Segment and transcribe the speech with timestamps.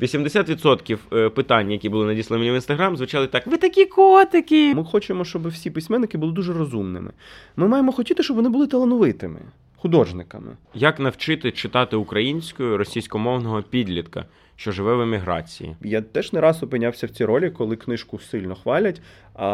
[0.00, 4.74] 80% е, питань, які були надіслані мені в інстаграм, звучали так: ви такі котики.
[4.74, 7.10] Ми хочемо, щоб всі письменники були дуже розумними.
[7.56, 9.40] Ми маємо хотіти, щоб вони були талановитими,
[9.76, 10.56] художниками.
[10.74, 14.24] Як навчити читати українською російськомовного підлітка,
[14.56, 15.76] що живе в еміграції?
[15.82, 19.02] Я теж не раз опинявся в цій ролі, коли книжку сильно хвалять,
[19.34, 19.46] а,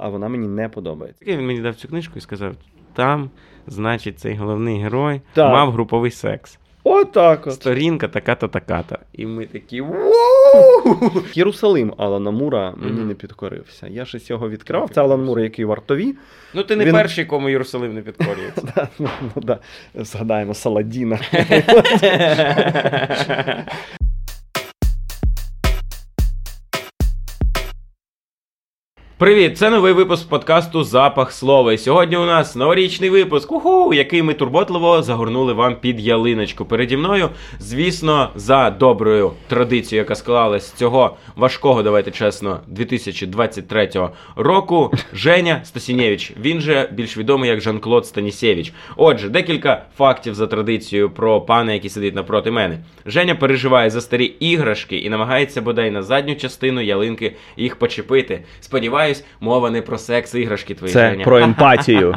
[0.00, 1.24] а вона мені не подобається.
[1.26, 2.54] Він мені дав цю книжку і сказав:
[2.94, 3.30] там,
[3.66, 5.52] значить, цей головний герой Так.
[5.52, 6.58] мав груповий секс.
[6.84, 7.54] Отак от.
[7.54, 8.98] Сторінка така-то, така-то.
[9.12, 9.82] І ми такі.
[11.34, 13.86] Єрусалим Алана Мура мені не підкорився.
[13.86, 14.90] Я щось його відкривав.
[14.90, 16.14] Це Алан Мур, який вартові.
[16.54, 18.62] Ну, ти не Він- перший, кому Єрусалим не підкорюється.
[18.76, 19.58] Да, ну, ну, да.
[19.94, 21.18] Згадаємо Саладіна.
[29.22, 31.72] Привіт, це новий випуск подкасту Запах слова.
[31.72, 36.64] І сьогодні у нас новорічний випуск, уху, який ми турботливо загорнули вам під ялиночку.
[36.64, 37.28] Переді мною,
[37.60, 43.90] звісно, за доброю традицією, яка склалась з цього важкого, давайте чесно, 2023
[44.36, 44.92] року.
[45.12, 46.32] Женя Стасінєвич.
[46.40, 48.72] Він же більш відомий як Жан-Клод Станісєвич.
[48.96, 52.78] Отже, декілька фактів за традицією про пана, який сидить напроти мене.
[53.06, 58.44] Женя переживає за старі іграшки і намагається бодай на задню частину ялинки їх почепити.
[59.14, 61.24] Сподіваюсь, мова не про секс іграшки твої Це Женя.
[61.24, 62.14] про емпатію.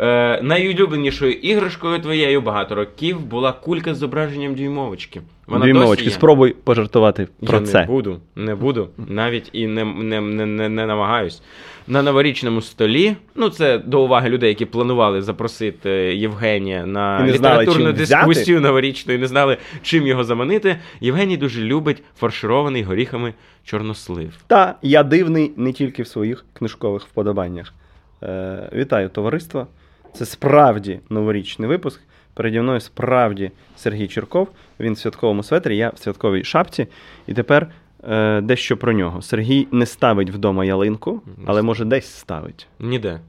[0.00, 5.22] Е, найулюбленішою іграшкою твоєю багато років була кулька з зображенням дюймовочки.
[5.46, 6.10] Вона Дюймовочки, досі є?
[6.16, 7.80] спробуй пожартувати про Я це.
[7.80, 11.42] не буду, не буду, навіть і не, не, не, не, не намагаюсь.
[11.88, 17.92] На новорічному столі, ну це до уваги людей, які планували запросити Євгенія на знали, літературну
[17.92, 18.24] взяти.
[18.24, 20.76] дискусію новорічну і не знали, чим його заманити.
[21.00, 24.32] Євгеній дуже любить фарширований горіхами чорнослив.
[24.46, 27.74] Та я дивний не тільки в своїх книжкових вподобаннях.
[28.22, 29.66] Е, вітаю, товариство.
[30.14, 32.00] Це справді новорічний випуск.
[32.34, 34.48] Переді мною справді Сергій Черков.
[34.80, 36.86] Він в святковому светрі, я в святковій шапці.
[37.26, 37.70] І тепер
[38.08, 39.22] е, дещо про нього.
[39.22, 42.66] Сергій не ставить вдома ялинку, але може десь ставить.
[42.80, 43.20] Ніде.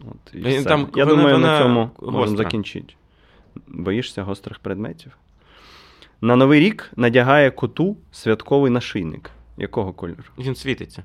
[0.00, 0.64] От, і все.
[0.68, 2.10] там- я вона- думаю, вона на цьому гостра.
[2.18, 2.94] можемо закінчити.
[3.68, 5.16] Боїшся гострих предметів?
[6.20, 9.30] На Новий рік надягає коту святковий нашийник.
[9.56, 10.22] Якого кольору?
[10.38, 11.02] Він світиться.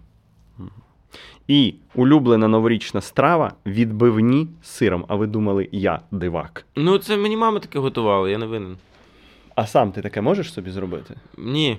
[1.48, 5.06] І улюблена новорічна страва відбивні з сиром.
[5.08, 6.66] А ви думали, я дивак.
[6.76, 8.78] Ну, це мені мама таке готувала, я не винен.
[9.56, 11.16] А сам ти таке можеш собі зробити?
[11.38, 11.78] Ні.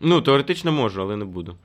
[0.00, 1.56] Ну, теоретично можу, але не буду.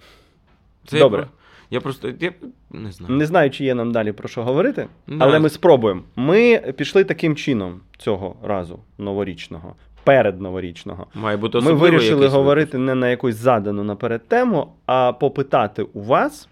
[0.85, 1.21] Це Добре.
[1.21, 1.27] Я,
[1.69, 2.13] я просто.
[2.19, 2.33] Я
[2.71, 3.15] не знаю.
[3.15, 5.15] Не знаю, чи є нам далі про що говорити, Да.
[5.19, 6.01] але ми спробуємо.
[6.15, 11.07] Ми пішли таким чином цього разу новорічного, перед новорічного.
[11.13, 16.47] Має бути Ми вирішили говорити не на якусь задану наперед тему, а попитати у вас,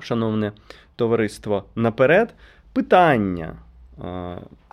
[0.00, 0.52] шановне
[0.96, 2.34] товариство, наперед
[2.72, 3.54] питання,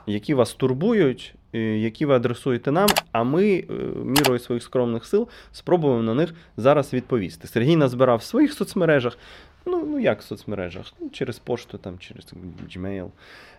[0.08, 3.74] які вас турбують, які ви адресуєте нам, а ми, е,
[4.06, 7.48] мірою своїх скромних сил, спробуємо на них зараз відповісти.
[7.48, 9.18] Сергій назбирав в своїх соцмережах.
[9.66, 10.94] Ну, ну як в соцмережах?
[11.00, 12.34] Ну, через пошту, там, через
[12.76, 13.10] Gmail.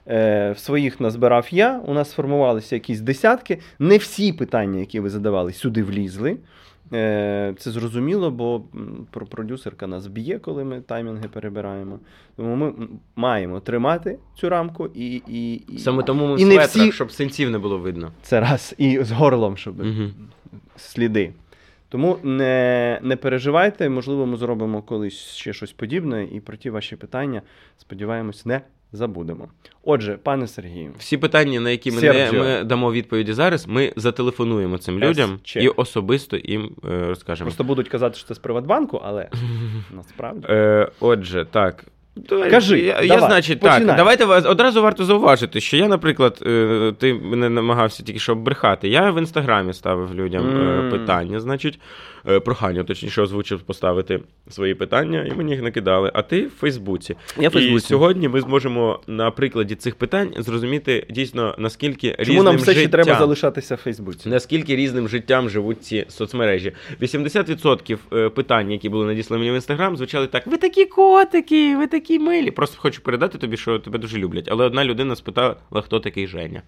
[0.09, 1.79] Е, в своїх назбирав я.
[1.79, 3.59] У нас сформувалися якісь десятки.
[3.79, 6.37] Не всі питання, які ви задавали, сюди влізли.
[6.93, 8.63] Е, це зрозуміло, бо
[9.31, 11.99] продюсерка нас б'є, коли ми таймінги перебираємо.
[12.37, 15.23] Тому ми маємо тримати цю рамку і.
[15.29, 15.79] і, і...
[15.79, 18.13] Саме тому ми І не светрах, всі- щоб синців не було видно.
[18.23, 20.11] Це раз, і з горлом, щоб Угу.
[20.77, 21.33] сліди.
[21.89, 26.97] Тому не, не переживайте, можливо, ми зробимо колись ще щось подібне, і про ті ваші
[26.97, 27.43] питання,
[27.79, 28.61] сподіваємось, не
[28.93, 29.49] забудемо.
[29.85, 32.41] Отже, пане Сергію, Всі питання, на які ми, не, Серджіо.
[32.45, 35.61] ми дамо відповіді зараз, ми зателефонуємо цим людям С-Ч.
[35.65, 37.47] і особисто їм е, розкажемо.
[37.51, 39.29] просто будуть казати, що це з Приватбанку, але
[39.97, 40.47] насправді.
[40.51, 41.85] Е, отже, так.
[42.51, 43.87] Кажи, я, я, давай, значить, починай.
[43.87, 43.97] так.
[43.97, 48.89] Давайте вас одразу варто зауважити, що я, наприклад, е, ти мене намагався тільки що брехати.
[48.89, 50.91] Я в інстаграмі ставив людям е, Мм.
[50.91, 51.81] питання, значить,
[52.45, 54.21] прохання, точніше, озвучив поставити
[54.51, 56.11] свої питання, і мені їх накидали.
[56.15, 57.17] А ти в Фейсбуці.
[57.41, 62.45] Я в І сьогодні ми зможемо на прикладі цих питань зрозуміти дійсно наскільки Чому різним
[62.45, 64.29] нам все ще життям, треба залишатися в Фейсбуці?
[64.29, 66.73] Наскільки різним життям живуть ці соцмережі?
[67.03, 71.87] 80% е, питань, які були надіслані мені в інстаграм, звучали так: ви такі котики, ви
[71.87, 72.51] такі милі.
[72.51, 74.49] Просто хочу передати тобі, що тебе дуже люблять.
[74.51, 76.63] Але одна людина спитала, хто такий Женя.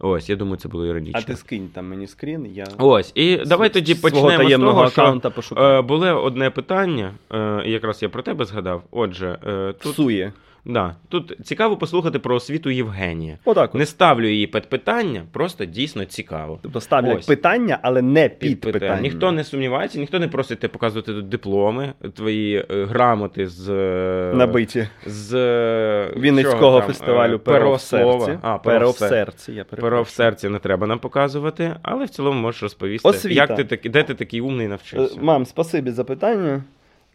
[0.00, 1.20] Ось, я думаю, це було іронічно.
[1.22, 5.20] А ти скинь там мені скрін, я Ось, і давай тоді почнемо з того, що
[5.34, 5.78] пошукаю.
[5.78, 8.82] е, було одне питання, е, і якраз я про тебе згадав.
[8.90, 10.32] Отже, е, тут Псує.
[10.64, 10.94] Да.
[11.08, 13.38] Тут цікаво послухати про освіту Євгенія.
[13.44, 13.70] Отак.
[13.74, 13.78] от.
[13.78, 16.58] Не ставлю її під питання, просто дійсно цікаво.
[16.62, 17.26] Тобто ставлять Ось.
[17.26, 18.80] питання, але не під, Під питання.
[18.80, 19.00] питання.
[19.00, 24.32] Ніхто не сумнівається, ніхто не просить тебе показувати тут дипломи, твої е, грамоти з е,
[24.36, 24.88] набиті.
[25.06, 28.26] з е, Вінницького чого там, фестивалю е, Перо в слова.
[28.26, 28.38] серці.
[28.42, 29.52] А, Перо в серці.
[29.52, 33.34] Я Перо в серці не треба нам показувати, але в цілому можеш розповісти, Освіта.
[33.34, 35.18] як ти таки, де ти такий умний Е, навчився.
[35.20, 36.62] Мам, спасибі за питання.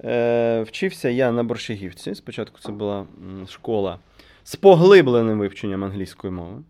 [0.02, 2.16] Е, вчився я на Борщагівці.
[2.16, 3.06] Спочатку це була
[3.50, 4.00] школа
[4.44, 6.62] з поглибленим вивченням англійської мови.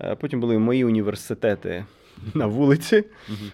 [0.00, 1.84] Е, потім були мої університети
[2.34, 3.04] на вулиці.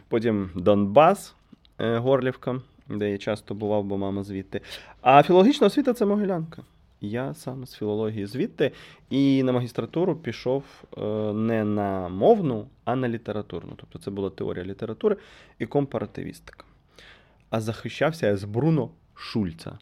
[0.08, 1.34] Потім Донбас,
[1.78, 4.60] е, Горлівка, де я часто бував, бо мама звідти.
[5.00, 6.62] А філологічна освіта це Могилянка.
[7.00, 8.72] Я сам з філології звідти.
[9.10, 10.64] І на магістратуру пішов
[11.34, 13.72] не на мовну, а на літературну.
[13.76, 15.16] Тобто це була теорія літератури
[15.58, 16.64] і компаративістика.
[17.50, 19.78] А захищався я з Бруно Шульца.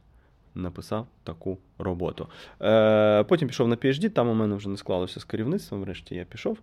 [0.55, 2.29] Написав таку роботу.
[2.62, 6.25] Е, потім пішов на PhD, там у мене вже не склалося з керівництвом, врешті я
[6.25, 6.59] пішов.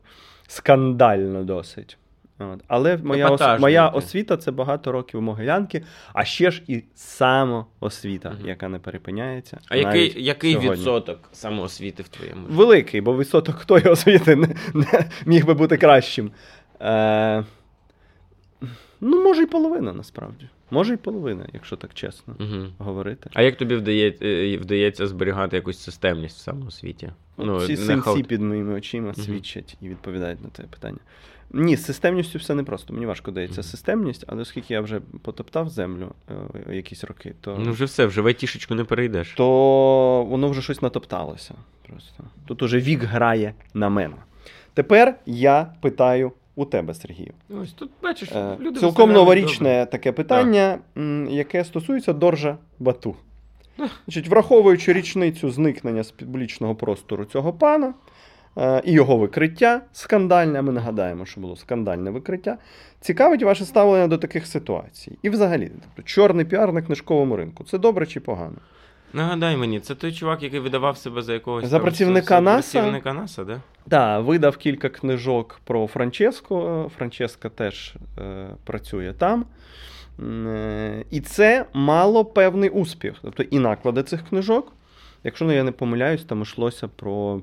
[0.47, 1.97] Скандально досить.
[2.39, 2.59] От.
[2.67, 5.83] Але моя, ос- моя освіта це багато років могилянки,
[6.13, 8.47] а ще ж і самоосвіта, Мгм.
[8.47, 9.59] яка не перепиняється.
[9.69, 10.75] А який, який сьогодні.
[10.75, 12.41] відсоток самоосвіти в твоєму?
[12.41, 12.53] житті?
[12.53, 16.31] Великий, бо відсоток тої освіти не, не міг би бути кращим.
[16.81, 17.43] Е,
[19.01, 20.49] ну, може, й половина, насправді.
[20.73, 22.65] Може, й половина, якщо так чесно Угу.
[22.77, 23.29] говорити.
[23.33, 27.09] А як тобі вдає, е, вдається зберігати якусь системність в самоосвіті?
[27.37, 29.15] Ну, Всі синці хаот- під моїми очима Мгм.
[29.15, 30.97] свідчать і відповідають на це питання.
[31.51, 32.93] Ні, з системністю все непросто.
[32.93, 33.69] Мені важко дається Мгм.
[33.69, 36.11] системність, але оскільки я вже потоптав землю
[36.69, 39.33] е, якісь роки, то, Ну вже все, вже в айтішечку не перейдеш.
[39.37, 41.53] то воно вже щось натопталося.
[41.89, 42.23] Просто.
[42.45, 44.15] Тут уже вік грає на мене.
[44.73, 47.33] Тепер я питаю у тебе, Сергію.
[47.61, 53.15] Ось тут бачиш, Е, люди Цілком новорічне таке питання, м, яке стосується Доржа Бату.
[54.07, 57.93] Значить, враховуючи річницю зникнення з публічного простору цього пана
[58.57, 62.57] е, і його викриття скандальне, ми нагадаємо, що було скандальне викриття.
[63.01, 65.17] Цікавить ваше ставлення до таких ситуацій.
[65.21, 67.63] І взагалі, тобто, чорний піар на книжковому ринку.
[67.63, 68.55] Це добре чи погано?
[69.13, 72.71] Нагадай мені, це той чувак, який видавав себе за якогось За працівника НАСА?
[72.79, 73.61] Працівника НАСА, да?
[73.89, 76.91] Так, видав кілька книжок про Франческо.
[76.97, 79.45] Франческа теж е, працює там.
[80.19, 83.15] Е, І це мало певний успіх.
[83.21, 84.71] Тобто і наклади цих книжок.
[85.23, 87.41] Якщо ну, я не помиляюсь, там йшлося про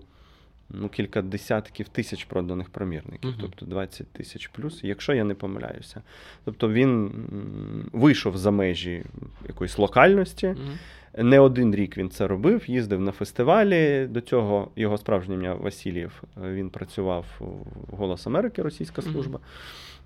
[0.70, 3.38] ну, кілька десятків тисяч проданих примірників, Мгм.
[3.40, 6.02] тобто 20 тисяч плюс, якщо я не помиляюся.
[6.44, 7.12] Тобто він
[7.92, 9.04] вийшов за межі
[9.48, 10.46] якоїсь локальності.
[10.46, 10.78] Мгм.
[11.18, 14.06] Не один рік він це робив, їздив на фестивалі.
[14.10, 16.22] До цього його справжнє ім'я Васильєв.
[16.44, 19.38] е, Він працював в Голос Америки, російська служба.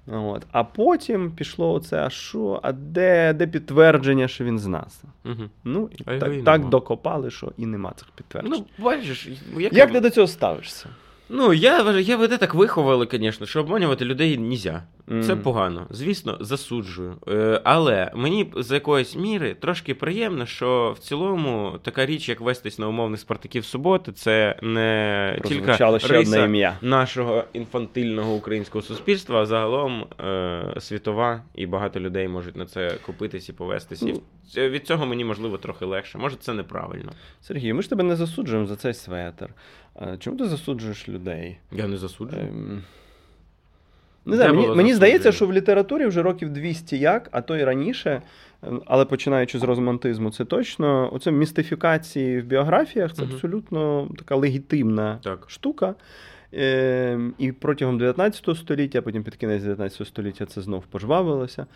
[0.06, 0.46] От.
[0.52, 2.60] А потім пішло оце, а що?
[2.62, 5.02] А де, де підтвердження, що він з нас?
[5.24, 5.50] Мгм.
[5.64, 8.52] Ну, і А так, так докопали, що і нема цих підтверджень.
[8.78, 9.28] Ну, бачиш,
[9.58, 10.88] як, Як ти до цього ставишся?
[11.28, 14.82] Ну, я я мене так виховали, звісно, що обманювати людей нельзя.
[15.08, 15.38] Це Мгм.
[15.42, 15.86] погано.
[15.90, 17.16] Звісно, засуджую.
[17.28, 22.78] Е, але мені з якоїсь міри трошки приємно, що в цілому така річ, як вестись
[22.78, 26.78] на умовних спартаків суботи, це не тільки ще риса ім'я.
[26.82, 33.48] нашого інфантильного українського суспільства, а загалом е, світова, і багато людей можуть на це купитись
[33.48, 34.02] і повестись.
[34.02, 34.12] І
[34.56, 34.68] Ну.
[34.68, 36.18] від цього мені можливо трохи легше.
[36.18, 37.12] Може, це неправильно.
[37.40, 39.48] Сергій, ми ж тебе не засуджуємо за цей светр.
[40.18, 41.58] Чому ти засуджуєш людей?
[41.72, 42.42] Я не засуджую.
[42.42, 42.82] Ем,
[44.24, 47.64] Не знаю, мені, мені здається, що в літературі вже років 200 як, а то і
[47.64, 48.22] раніше,
[48.62, 51.10] ем, але починаючи з романтизму, це точно.
[51.12, 53.32] Оце містифікації в біографіях це угу.
[53.34, 55.44] абсолютно така легітимна Так.
[55.46, 55.94] штука.
[56.56, 61.66] Ем, і протягом 19 століття, потім під кінець 19 століття це знов пожвавилося.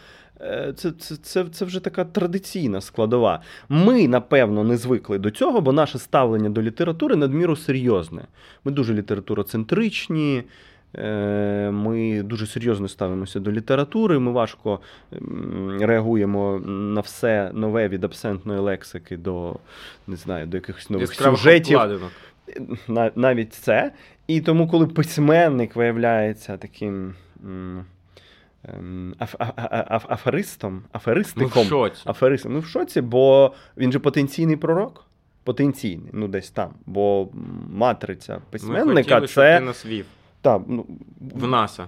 [0.41, 3.41] Е, Це, це, це, це вже така традиційна складова.
[3.69, 8.23] Ми, напевно, не звикли до цього, бо наше ставлення до літератури надміру серйозне.
[8.64, 10.43] Ми дуже літературоцентричні.
[10.95, 14.19] е, Ми дуже серйозно ставимося до літератури.
[14.19, 14.81] Ми важко
[15.81, 19.57] реагуємо на все нове від абсентної лексики до
[20.07, 23.17] не знаю, до якихось нових Яскравих сюжетів обкладинок.
[23.17, 23.93] навіть це.
[24.28, 31.64] І тому, коли письменник виявляється таким ем, аф- а- а- аф- аферистом, Ми в аферистиком,
[31.66, 32.02] шоці.
[32.04, 35.04] аферистом, ну в шоці, бо він же потенційний пророк.
[35.44, 36.70] Потенційний, ну десь там.
[36.87, 37.28] Бо
[37.73, 39.26] матриця матриця Ми письменника це.
[39.26, 40.06] щоб ти нас вів.
[40.40, 40.87] та, ну,
[41.20, 41.87] В НАСА.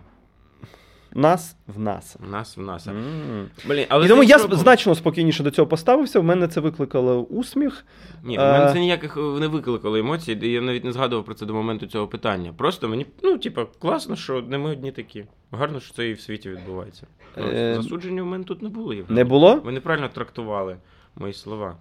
[1.14, 2.16] Нас в нас.
[2.30, 2.90] Нас в НАСА.
[2.90, 3.48] М.
[3.68, 6.20] Блін, але І тому я іншого сп- значно спокійніше до цього поставився.
[6.20, 7.84] В мене це викликало усміх.
[8.24, 8.72] Ні, в мене Е.
[8.72, 12.08] це ніяких е, не викликало емоцій, я навіть не згадував про це до моменту цього
[12.08, 12.52] питання.
[12.56, 15.24] Просто мені, ну, типа, класно, що не ми одні такі.
[15.52, 17.06] Гарно, що це і в світі відбувається.
[17.38, 17.74] Е.
[17.76, 18.94] Засудження в мене тут не було.
[18.94, 19.16] Євгеній.
[19.16, 19.54] Не було?
[19.56, 20.76] Ви неправильно трактували
[21.16, 21.76] мої слова.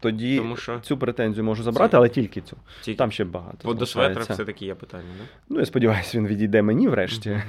[0.00, 2.56] Тоді Тому що цю претензію можу забрати, але тільки цю.
[2.82, 3.58] тільки Там ще багато.
[3.62, 5.24] по до светра все-таки є питання, да?
[5.48, 7.42] Ну, я сподіваюся, він відійде мені врешті,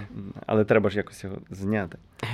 [0.46, 1.98] але треба ж якось його зняти.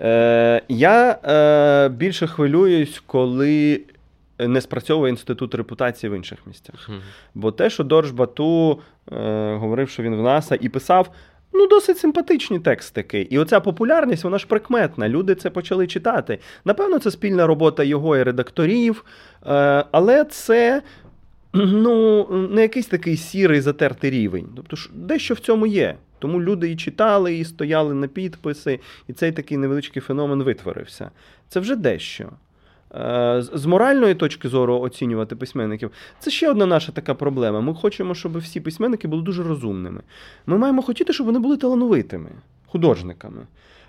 [0.00, 3.80] Е, я е, більше хвилююсь, коли
[4.38, 6.90] не спрацьовує інститут репутації в інших місцях.
[7.34, 8.80] Бо те, що Дорж Бату
[9.12, 11.10] е, говорив, що він в НАСА і писав.
[11.58, 13.20] Ну, досить симпатичні текстики.
[13.30, 15.08] І оця популярність, вона ж прикметна.
[15.08, 16.38] Люди це почали читати.
[16.64, 19.04] Напевно, це спільна робота його і редакторів,
[19.46, 20.82] е, але це
[21.52, 24.48] ну, не якийсь такий сірий затертий рівень.
[24.56, 25.96] Тобто, дещо в цьому є.
[26.18, 31.10] Тому люди і читали, і стояли на підписи, і цей такий невеличкий феномен витворився.
[31.48, 32.28] Це вже дещо.
[32.96, 37.60] Е, З з моральної точки зору оцінювати письменників, це ще одна наша така проблема.
[37.60, 40.00] Ми хочемо, щоб всі письменники були дуже розумними.
[40.46, 42.30] Ми маємо хотіти, щоб вони були талановитими,
[42.66, 43.46] художниками.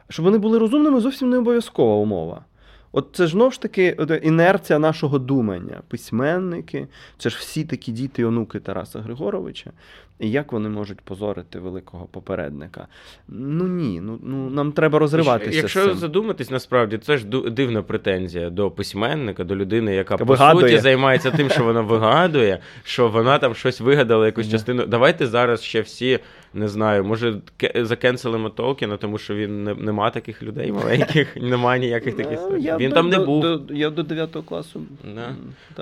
[0.09, 2.45] Щоб вони були розумними, зовсім не обов'язкова умова.
[2.91, 5.81] От це ж знову ж таки інерція нашого думання.
[5.87, 9.71] Письменники, це ж всі такі діти і онуки Тараса Григоровича.
[10.19, 12.87] І як вони можуть позорити великого попередника?
[13.27, 15.57] Ну ні, ну, ну нам треба розриватися.
[15.57, 15.97] Якщо з цим.
[15.97, 21.49] задуматись, насправді це ж дивна претензія до письменника, до людини, яка по суті займається тим,
[21.49, 24.85] що вона вигадує, що вона там щось вигадала, якусь частину.
[24.85, 26.19] Давайте зараз ще всі
[26.57, 31.79] не знаю, може ке- закенселимо Толкіна, тому що він не нема таких людей маленьких, немає
[31.79, 32.39] ніяких таких.
[32.51, 33.45] Ну, Він там не був.
[33.69, 34.81] Я до 9 класу.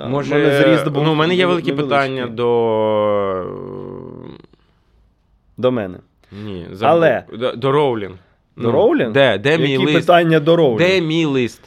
[0.08, 3.44] Може, був ну, у мене є великі питання до.
[5.56, 5.98] До мене.
[6.44, 8.14] Ні, Але- до, до Роулінг.
[8.56, 9.12] До Роулінг?
[9.12, 9.98] Де, де мій Які лист?
[9.98, 10.78] питання до Роулінг?
[10.78, 11.60] Де мій лист?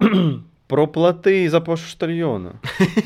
[0.72, 2.52] Проплати за поштальйона.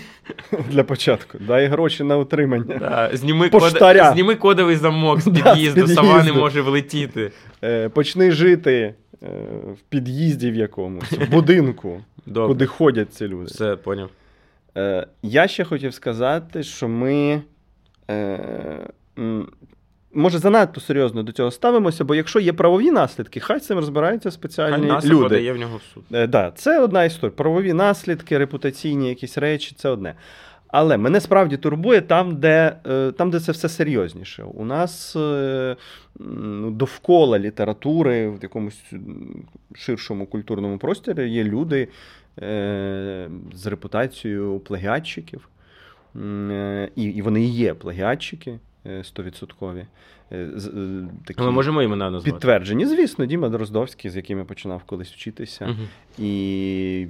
[0.70, 1.38] Для початку.
[1.38, 2.78] Дай гроші на утримання.
[2.78, 3.62] Да, зніми, код...
[4.12, 7.32] зніми кодовий замок з Да, з під'їзду, сама не може влетіти.
[7.64, 9.26] Е, почни жити е,
[9.73, 12.49] в під'їзді в якомусь, в будинку, Добре.
[12.49, 13.44] куди ходять ці люди.
[13.44, 14.11] Все, поняв.
[14.76, 17.42] Е, я ще хотів сказати, що ми.
[18.11, 18.38] Е,
[20.16, 24.30] Може, занадто серйозно до цього ставимося, бо якщо є правові наслідки, хай з цим розбираються
[24.30, 25.23] спеціальні нас люди.
[25.23, 26.04] подає в нього в суд.
[26.12, 27.37] Е, да, це одна історія.
[27.37, 30.14] Правові наслідки, репутаційні якісь речі це одне.
[30.68, 34.42] Але мене справді турбує там, де, е, там, де це все серйозніше.
[34.42, 35.76] У нас е,
[36.70, 38.92] довкола літератури в якомусь
[39.75, 41.88] ширшому культурному просторі є люди
[42.42, 45.49] е, з репутацією плагіатчиків.
[46.96, 48.58] І, і вони і є плагіатчики
[48.90, 49.87] е, стовідсоткові.
[50.33, 52.33] Е, з- е, такі Ми можемо імена назвати.
[52.33, 55.66] Підтверджені, звісно, Діма Дроздовський, з яким я починав колись вчитися.
[55.66, 55.88] Мгм.
[56.19, 57.00] І,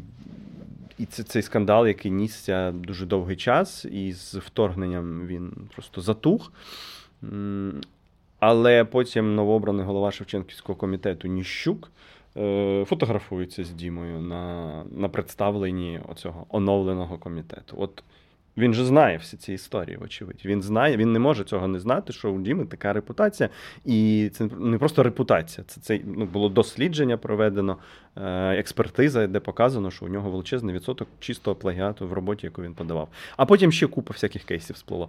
[0.98, 6.52] і це цей скандал, який нісся дуже довгий час, і з вторгненням він просто затух.
[8.40, 11.90] Але потім новообраний голова Шевченківського комітету Ніщук
[12.36, 17.76] е, фотографується з Дімою на, на представленні оцього оновленого комітету.
[17.78, 18.02] От
[18.56, 20.42] він же знає всі ці історії, вочевидь.
[20.44, 23.48] Він знає, він не може цього не знати, що у Діми така репутація.
[23.84, 27.76] І це не просто репутація, це, це ну, було дослідження проведено,
[28.16, 32.74] е, експертиза, де показано, що у нього величезний відсоток чистого плагіату в роботі, яку він
[32.74, 33.08] подавав.
[33.36, 35.08] А потім ще купа всяких кейсів сплило.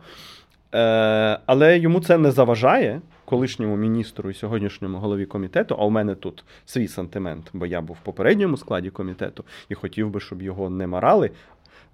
[0.75, 5.75] Е, але йому це не заважає колишньому міністру і сьогоднішньому голові комітету.
[5.79, 10.09] А у мене тут свій сантимент, бо я був в попередньому складі комітету і хотів
[10.09, 11.31] би, щоб його не марали.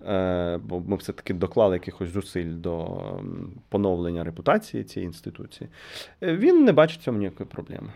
[0.07, 3.01] Е, бо ми все-таки доклали якихось зусиль до
[3.69, 5.69] поновлення репутації цієї інституції.
[6.23, 7.89] Е, Він не бачить в цьому ніякої проблеми.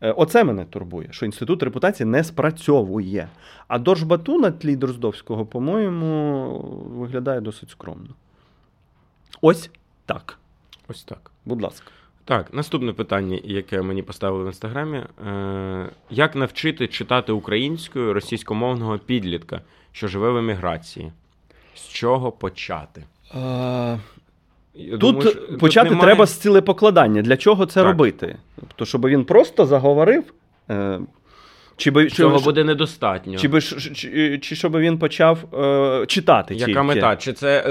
[0.00, 3.28] Е, Оце мене турбує, що інститут репутації не спрацьовує.
[3.68, 6.58] А Доржбату на тлі Дроздовського, по-моєму,
[6.96, 8.14] виглядає досить скромно.
[9.40, 9.70] Ось
[10.06, 10.38] так.
[10.88, 11.30] Ось так.
[11.44, 11.90] Будь ласка.
[12.24, 15.04] Так, наступне питання, яке мені поставили в інстаграмі.
[16.10, 19.60] Як навчити читати українською російськомовного підлітка,
[19.92, 21.12] що живе в еміграції?
[21.80, 23.02] З чого почати?
[24.74, 27.22] Я Тут думаю, що почати немає- треба з цілепокладання.
[27.22, 27.84] Для чого це Так.
[27.84, 28.36] робити?
[28.60, 30.24] Тобто, щоб він просто заговорив.
[30.70, 31.00] Е,
[31.76, 33.36] чи би, Цього чи, буде недостатньо.
[33.38, 36.82] чи, би, ш- чи, чи щоб він почав е, читати Яка тільки?
[36.82, 37.16] мета?
[37.16, 37.64] Чи це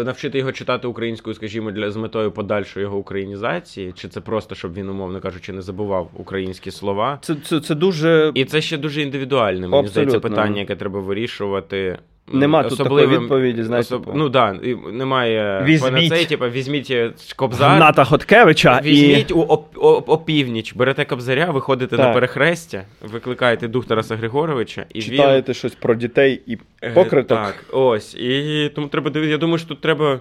[0.00, 4.54] е, навчити його читати українською, скажімо, для з метою подальшої його українізації, чи це просто
[4.54, 7.18] щоб він, умовно кажучи, не забував українські слова?
[7.22, 8.32] Це, це, це дуже.
[8.34, 11.98] І це ще дуже індивідуальне, мені здається, питання, яке треба вирішувати.
[12.32, 14.04] Нема тут такої відповіді, знаєте, особ...
[14.04, 15.92] по- Ну так, да, немає Візьміть.
[15.94, 21.50] панацеї, типу, візьміть е, Кобзар, Ната Хоткевича візьміть і у оп- оп- опівніч, берете Кобзаря,
[21.50, 26.90] виходите на перехрестя, викликаєте дух Тараса Григоровича, і він читаєте щось про дітей і Е,
[26.92, 27.38] покриток.
[27.38, 28.14] Так, ось.
[28.14, 29.32] І тому треба дивитися.
[29.32, 30.20] Я думаю, що тут треба е,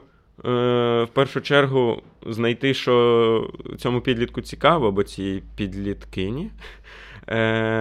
[1.04, 6.50] в першу чергу знайти, що цьому підлітку цікаво, або цій підліткині.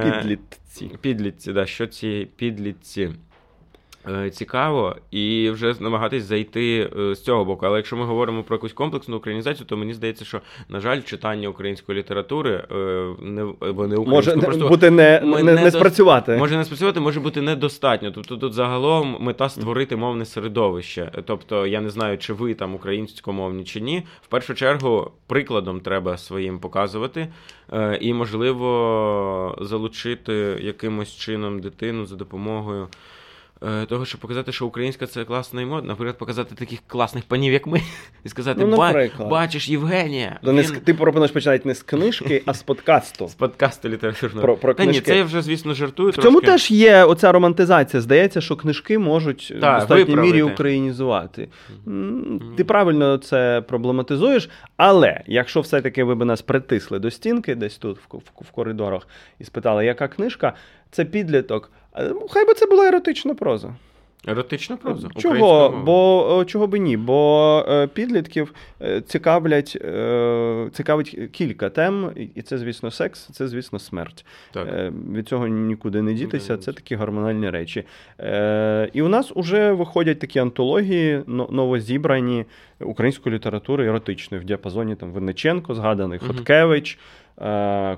[0.05, 0.91] Підлітці.
[1.01, 3.11] Підлітці, да, що ці підлітці
[4.33, 7.67] цікаво і вже намагатись зайти е, з цього боку.
[7.67, 11.49] Але якщо ми говоримо про якусь комплексну українізацію, то мені здається, що на жаль, читання
[11.49, 12.75] української літератури е,
[13.23, 16.37] не або не може просто бути не, не, не, не спрацювати.
[16.37, 18.11] Може не спрацювати, може бути недостатньо.
[18.11, 21.13] Тобто тут загалом мета створити мовне середовище.
[21.25, 24.03] Тобто я не знаю, чи ви там українськомовні чи ні.
[24.23, 27.29] В першу чергу прикладом треба своїм показувати
[28.01, 32.89] і, можливо, залучити якимось чином дитину за допомогою.
[33.63, 37.53] Е, того, щоб показати, що українська це класна і модна, наприклад, показати таких класних панів,
[37.53, 37.81] як ми,
[38.25, 38.77] і сказати, ну,
[39.31, 40.41] бачиш Євгенія.
[40.45, 40.55] Він...
[40.55, 43.29] Не, ти пропонуєш починати не з книжки, а з подкасту.
[43.29, 44.43] З подкасту літературного.
[44.43, 46.11] Про, про Та ні, це я вже, звісно, жартую.
[46.11, 46.29] В трошки.
[46.29, 48.01] цьому теж є оця романтизація.
[48.01, 51.49] Здається, що книжки можуть Та, в достатній мірі українізувати.
[51.87, 52.55] Mm-hmm.
[52.55, 57.99] Ти правильно це проблематизуєш, але якщо все-таки ви б нас притисли до стінки, десь тут
[57.99, 60.53] в, в, в коридорах, і спитали, яка книжка,
[60.91, 61.71] це підліток.
[62.31, 63.75] Хай би це була еротична проза.
[64.29, 65.09] Еротична проза?
[65.17, 65.83] Чого?
[65.85, 66.97] Бо чого би ні?
[66.97, 73.79] Бо е, підлітків е, цікавлять е, цікавить кілька тем, і це, звісно, секс, це, звісно,
[73.79, 74.25] смерть.
[74.53, 74.93] Так.
[75.13, 76.57] Від цього нікуди не дітися.
[76.57, 77.85] Це такі гормональні речі.
[78.93, 82.45] І у нас вже виходять такі антології, новозібрані
[82.81, 86.99] української літератури еротичної в діапазоні там Винниченко, згаданий, Хоткевич.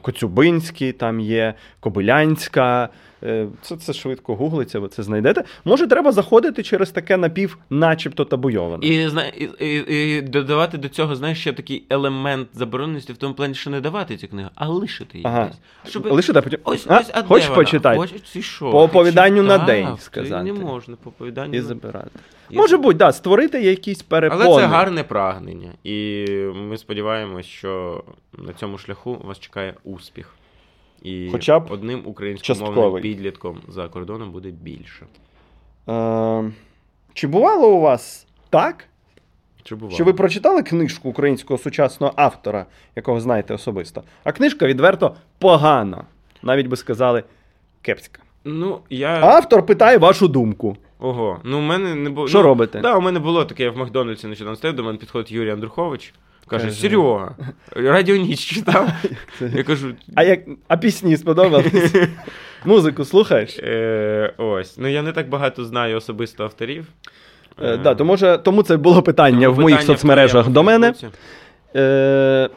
[0.03, 2.89] Коцюбинський там є, Кобилянська.
[3.25, 5.45] Е, це це швидко гуглиться, ви це знайдете.
[5.64, 8.87] Може, треба заходити через таке напів, начебто табуйоване.
[8.87, 13.55] І, і, і, і додавати до цього, знаєш, ще такий елемент забороненості в тому плані,
[13.55, 15.26] що не давати ці книги, а лишити її.
[15.26, 15.50] Ага.
[15.88, 16.07] Щоб...
[16.07, 16.59] Лишити, а потім...
[16.64, 17.99] Ось, ось, а Хочеш почитати?
[17.99, 18.71] Хоч, що?
[18.71, 20.45] По оповіданню на день сказати.
[20.45, 21.55] Не можна по оповіданню.
[21.55, 22.11] І забирати.
[22.50, 22.57] І...
[22.57, 24.45] Може бути, да, створити якісь перепони.
[24.45, 25.73] Але це гарне прагнення.
[25.85, 28.05] І ми сподіваємось, що
[28.38, 30.35] на цьому шляху вас чекає успіх.
[31.03, 35.07] І Хоча б одним українськомовним підлітком за кордоном буде більше.
[35.89, 36.53] Е,
[37.15, 38.85] Чи бувало у вас так?
[39.63, 39.95] Чи бувало?
[39.95, 42.67] Що ви прочитали книжку українського сучасного автора,
[42.97, 46.05] якого знаєте особисто, а книжка відверто погана.
[46.43, 47.25] Навіть би сказали,
[47.83, 48.23] кепська.
[48.45, 49.21] Ну, я...
[49.21, 50.77] Автор питає вашу думку.
[50.99, 52.29] Ого, ну у мене не було.
[52.29, 52.81] Що ну, робите?
[52.81, 56.15] Да, у мене було таке, я в Макдональдсі нещодавно стояв, до мене підходить Юрій Андрухович.
[56.49, 57.35] Каже, Серега,
[57.77, 58.89] радіоніч читав.
[59.55, 61.95] Я кажу, А як а пісні сподобались?
[62.65, 63.59] Музику слухаєш?
[63.59, 64.79] Е, Ось.
[64.79, 66.87] Ну я не так багато знаю особисто авторів.
[67.63, 70.95] Е, да, то може, Тому це було питання тому в моїх соцмережах до мене.
[71.77, 72.51] Е,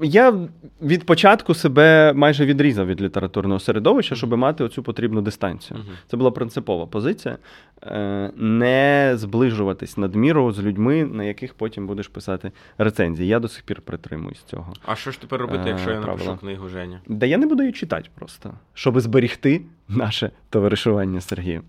[0.00, 0.34] я
[0.82, 5.80] від початку себе майже відрізав від літературного середовища, щоб мати оцю потрібну дистанцію.
[6.06, 7.38] Це була принципова позиція.
[7.82, 13.28] Е, не зближуватись надміру з людьми, на яких потім будеш писати рецензії.
[13.28, 14.72] Я до сих пір притримуюсь цього.
[14.86, 17.00] А що ж тепер робити, якщо я напишу книгу Женя?
[17.06, 21.62] Да я не буду її читати просто, щоб зберігти наше товаришування Сергію.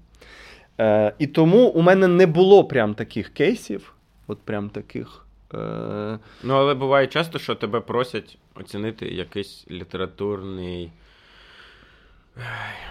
[0.79, 3.93] Е, І тому у мене не було прям таких кейсів,
[4.27, 5.25] от прям таких.
[5.53, 10.91] Е, ну, але буває часто, що тебе просять оцінити якийсь літературний.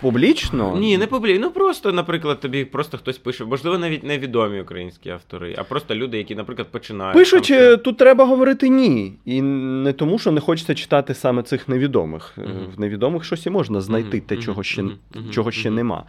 [0.00, 0.76] Публічно?
[0.76, 1.46] Ні, не публічно.
[1.46, 5.94] Ну просто, наприклад, тобі просто хтось пише, можливо, навіть не відомі українські автори, а просто
[5.94, 7.14] люди, які, наприклад, починають.
[7.14, 9.12] Пишуть, там, тут треба говорити ні.
[9.24, 12.34] І не тому, що не хочеться читати саме цих невідомих.
[12.38, 12.74] Uh-huh.
[12.76, 14.26] В невідомих щось і можна знайти, uh-huh.
[14.26, 15.30] те, чого ще uh-huh.
[15.30, 16.04] чого ще нема.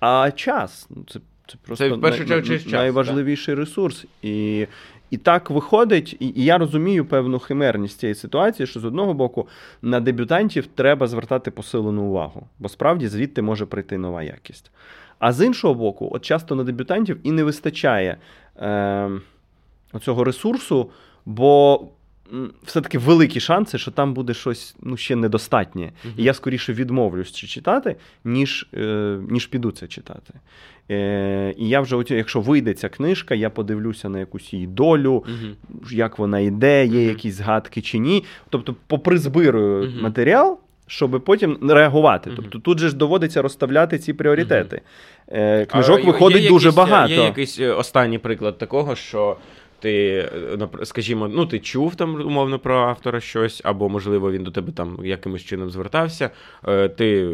[0.00, 1.20] А час ну, це.
[1.46, 3.58] Це просто це, в першу чергу, най- час, найважливіший так?
[3.58, 4.04] ресурс.
[4.22, 4.66] І
[5.12, 9.48] і так виходить, і, і я розумію певну химерність цієї ситуації, що з одного боку
[9.82, 14.70] на дебютантів треба звертати посилену увагу, бо справді звідти може прийти нова якість.
[15.18, 18.16] А з іншого боку, от часто на дебютантів і не вистачає
[18.56, 19.10] е,
[20.00, 20.90] цього ресурсу,
[21.26, 21.80] бо
[22.64, 25.82] все-таки великі шанси, що там буде щось ну, ще недостатнє.
[25.82, 26.10] Uh-huh.
[26.16, 30.34] І я скоріше відмовлюсь чи читати, ніж е, ніж піду це читати.
[30.90, 35.94] Е, І я вже, якщо вийде ця книжка, я подивлюся на якусь її долю, uh-huh.
[35.94, 38.24] як вона йде, є якісь згадки чи ні.
[38.50, 40.58] Тобто, попризбирую матеріал.
[40.86, 42.30] Щоб потім реагувати.
[42.30, 42.36] Uh-huh.
[42.36, 44.80] Тобто тут же ж доводиться розставляти ці пріоритети.
[45.28, 45.66] Uh-huh.
[45.66, 47.12] Книжок а, виходить є дуже якийсь, багато.
[47.12, 49.36] Є якийсь е, останній приклад такого, що
[49.82, 50.28] ти,
[50.62, 54.72] е, скажімо, ну ти чув там умовно про автора щось, або, можливо, він до тебе
[54.72, 56.30] там якимось чином звертався,
[56.68, 57.26] е, ти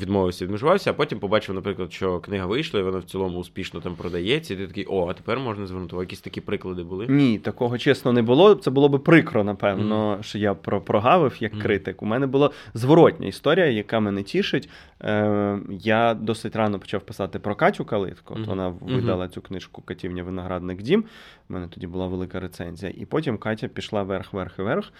[0.00, 3.94] відмовився, відмежувався, а потім побачив, наприклад, що книга вийшла, і вона в цілому успішно там
[3.94, 5.96] продається, і ти такий, о, а тепер можна звернути.
[5.96, 7.06] Якісь такі приклади були?
[7.08, 8.54] Ні, такого чесно не було.
[8.54, 10.22] Це було би прикро, напевно, mm.
[10.22, 11.62] що я прогавив як mm.
[11.62, 12.02] критик.
[12.02, 14.68] У мене була зворотня історія, яка мене тішить.
[15.02, 18.34] Е, Я досить рано почав писати про Катю Калитко.
[18.34, 18.44] Mm.
[18.44, 21.04] Вона видала цю книжку Катівня Виноградник Дім.
[21.48, 22.92] У мене тоді була велика рецензія.
[22.96, 24.92] І потім Катя пішла вверх, вверх і вверх.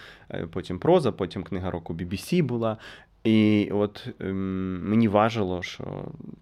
[0.51, 2.77] Потім проза, потім книга року BBC була.
[3.25, 5.85] І от ем, мені важило, що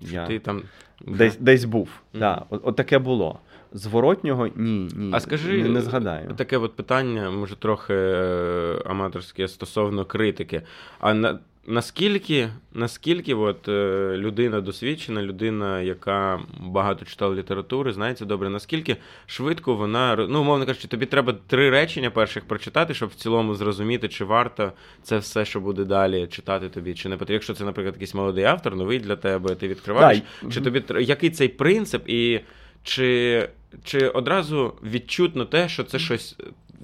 [0.01, 0.63] я Ти там
[1.07, 1.89] десь, десь був.
[2.13, 2.21] Мгм.
[2.21, 3.39] Да, от, от таке було.
[3.73, 5.11] Зворотнього ні, ні.
[5.15, 6.35] А скажи, не, не згадаю.
[6.37, 10.63] таке от питання, може, трохи е, аматорське стосовно критики.
[11.01, 18.51] А на, наскільки, наскільки от, е, людина досвідчена, людина, яка багато читала літератури, знається добре,
[18.51, 18.97] наскільки
[19.27, 24.09] швидко вона, ну, умовно кажучи, тобі треба три речення перших прочитати, щоб в цілому зрозуміти,
[24.09, 24.73] чи варто
[25.03, 27.35] це все, що буде далі читати тобі, чи не потрібно.
[27.35, 30.23] Якщо це, наприклад, якийсь молодий автор, новий для тебе, ти відкриваєш.
[30.43, 32.41] Да, Чи тобі який цей принцип, і
[32.83, 33.49] чи,
[33.85, 36.37] чи одразу відчутно те, що це щось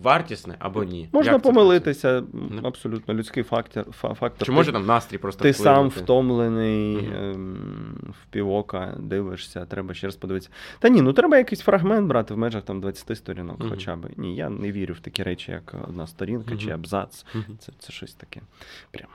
[0.02, 1.08] вартісне або ні?
[1.12, 2.60] Можна Як помилитися, Ну.
[2.64, 3.84] абсолютно людський фактор.
[3.92, 4.32] фактор.
[4.38, 6.00] Чи Ти- може там настрій просто ти сам вплинути?
[6.00, 7.14] втомлений Мгм.
[7.14, 10.50] ем, в півока, дивишся, треба ще раз подивитися.
[10.78, 13.70] Та ні, ну треба якийсь фрагмент брати в межах там 20 сторінок, Мгм.
[13.70, 14.06] хоча б.
[14.16, 17.26] Ні, я не вірю в такі речі, як одна сторінка чи абзац.
[17.58, 18.40] Це, це щось таке.
[18.90, 19.08] Прям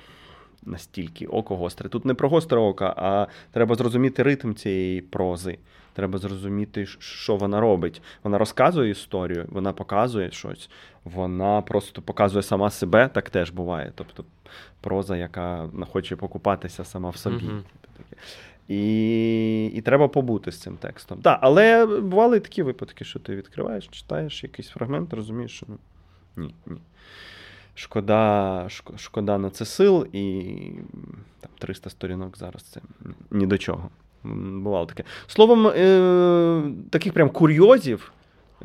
[0.65, 1.89] настільки око гостре.
[1.89, 5.57] Тут не про гостре око, а треба зрозуміти ритм цієї прози.
[5.93, 8.01] Треба зрозуміти, що вона робить.
[8.23, 10.69] Вона розказує історію, вона показує щось,
[11.03, 13.91] вона просто показує сама себе, так теж буває.
[13.95, 14.25] Тобто
[14.81, 17.39] проза, яка хоче покупатися сама в собі.
[17.39, 18.21] Типу.
[18.67, 21.21] І, і треба побути з цим текстом.
[21.21, 25.77] Так, але бували і такі випадки, що ти відкриваєш, читаєш якийсь фрагмент, розумієш, що ну,
[26.37, 26.77] ні, ні.
[27.75, 30.55] Шкода, шкода на це сил, і
[31.39, 32.81] там 300 сторінок зараз це
[33.31, 33.89] ні до чого.
[34.23, 35.03] Бувало таке.
[35.27, 38.11] Словом, е- таких прям курйозів,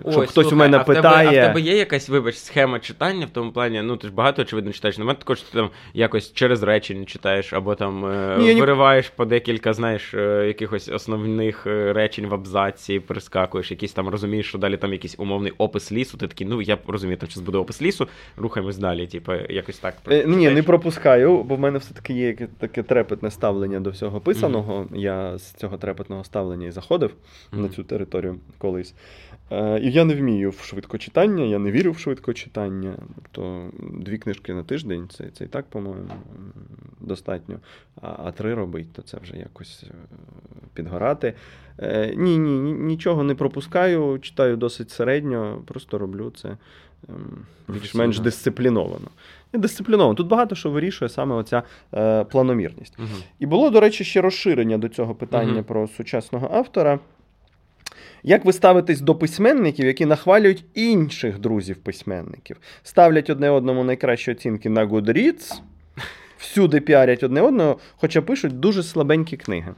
[0.04, 2.78] якщо Ой, хтось у мене а в тебе- а в тебе є якась, вибач, схема
[2.78, 4.98] читання в тому плані, ну ти ж багато очевидно читаєш.
[4.98, 9.72] Немає також, ти там якось через речення читаєш, або там е, Ні, вириваєш по декілька,
[9.72, 14.92] знаєш, е, якихось основних е, речень в абзаці, перескакуєш, якісь там розумієш, що далі там
[14.92, 16.16] якийсь умовний опис лісу.
[16.16, 19.06] Ти такий, ну я розумію, там зараз буде опис лісу, рухаємось далі.
[19.06, 19.94] Типу, якось так.
[20.10, 24.86] Е, Ні, не пропускаю, бо в мене все-таки є таке трепетне ставлення до всього писаного.
[24.94, 27.14] Я з цього трепетного ставлення і заходив
[27.52, 28.94] на цю територію колись.
[29.52, 32.94] Е, я не вмію в швидкочитання, я не вірю в швидкочитання.
[33.32, 36.08] Тобто дві книжки на тиждень це, це і так, по-моєму,
[37.00, 37.58] достатньо.
[38.02, 39.94] А, а три робити, то це вже якось е,
[40.74, 41.34] підгорати.
[41.78, 46.56] Е, Ні, ні, ні, нічого не пропускаю, читаю досить середньо, просто роблю це
[47.08, 49.08] ем, більш-менш дисципліновано.
[49.54, 50.14] І дисципліновано.
[50.14, 51.62] Тут багато що вирішує саме оця
[51.94, 52.98] е, планомірність.
[52.98, 53.08] Мгм.
[53.38, 55.64] І було, до речі, ще розширення до цього питання Мгм.
[55.64, 56.98] про сучасного автора.
[58.22, 62.56] Як ви ставитесь до письменників, які нахвалюють інших друзів-письменників?
[62.82, 65.52] Ставлять одне одному найкращі оцінки на Goodreads,
[66.38, 69.74] всюди піарять одне одного, хоча пишуть дуже слабенькі книги.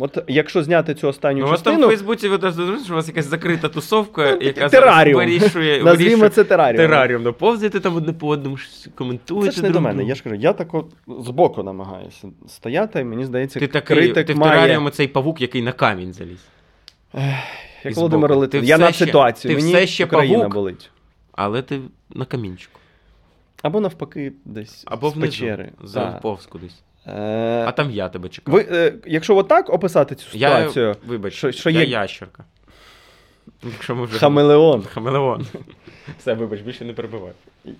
[0.00, 2.96] От якщо зняти цю останню Ну, у вас там в Фейсбуці ви теж що у
[2.96, 5.16] вас якась закрита тусовка, Ну, яка тераріум.
[5.20, 6.76] вирішує, назвімо вирішує це тераріум.
[6.76, 7.22] тераріум.
[7.22, 8.56] Ну, повзайте там одне по одному,
[8.94, 9.50] коментуєте.
[9.50, 10.04] Це ж не друг до мене.
[10.04, 10.86] Я ж кажу, я так от
[11.20, 14.52] збоку намагаюся стояти, і мені здається, Ти такий, критик ти в має...
[14.60, 16.38] тераріумі цей павук, який на камінь заліз.
[17.84, 18.36] Як Володимир.
[18.36, 18.64] Литвин.
[18.64, 19.50] Я все на ситуацію.
[19.54, 20.54] ти Мені все ще Україна павук?
[20.54, 20.90] болить.
[21.32, 22.80] Але ти на камінчику.
[23.62, 25.72] Або навпаки, десь Або з внизу, печери.
[25.82, 26.20] за Так.
[26.20, 26.82] повз кудись.
[27.06, 28.54] Е, А там я тебе чекав.
[28.54, 32.44] ви, е, якщо отак описати цю я, ситуацію, вибач, що- що я є- ящерка.
[33.62, 34.18] Якщо ми вже...
[34.18, 34.82] хамелеон.
[34.82, 35.46] Хамелеон.
[36.18, 37.32] Все, вибач, більше не перебивай.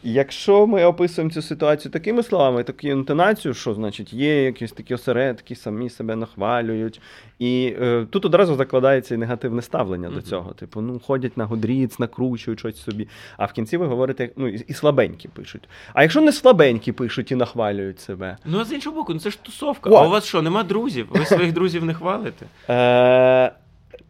[0.03, 5.55] Якщо ми описуємо цю ситуацію такими словами, таку інтонацію, що значить є якісь такі осередки,
[5.55, 7.01] самі себе нахвалюють.
[7.39, 10.53] І е, тут одразу закладається і негативне ставлення до цього.
[10.53, 13.09] Типу, ну ходять на гудріц, накручують щось собі.
[13.37, 15.69] А в кінці ви говорите, ну і, і слабенькі пишуть.
[15.95, 19.31] А якщо не слабенькі пишуть і нахвалюють себе, Ну, а з іншого боку, ну це
[19.31, 19.91] ж тусовка.
[19.91, 19.95] О!
[19.95, 21.07] А у вас що, нема друзів?
[21.11, 22.47] Ви своїх друзів не хвалите?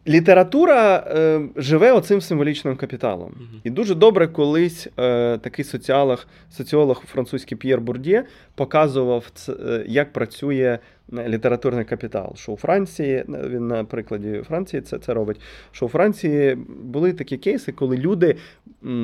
[0.07, 3.31] Література е, живе оцим символічним капіталом.
[3.35, 3.61] Мгм.
[3.63, 8.23] І дуже добре колись е, такий соціолог, соціолог французький П'єр Бурдє
[8.55, 10.79] показував, це, е, як працює
[11.13, 12.35] літературний капітал.
[12.35, 15.41] Що у Франції, він на прикладі Франції це, це робить.
[15.71, 18.35] Що у Франції були такі кейси, коли люди,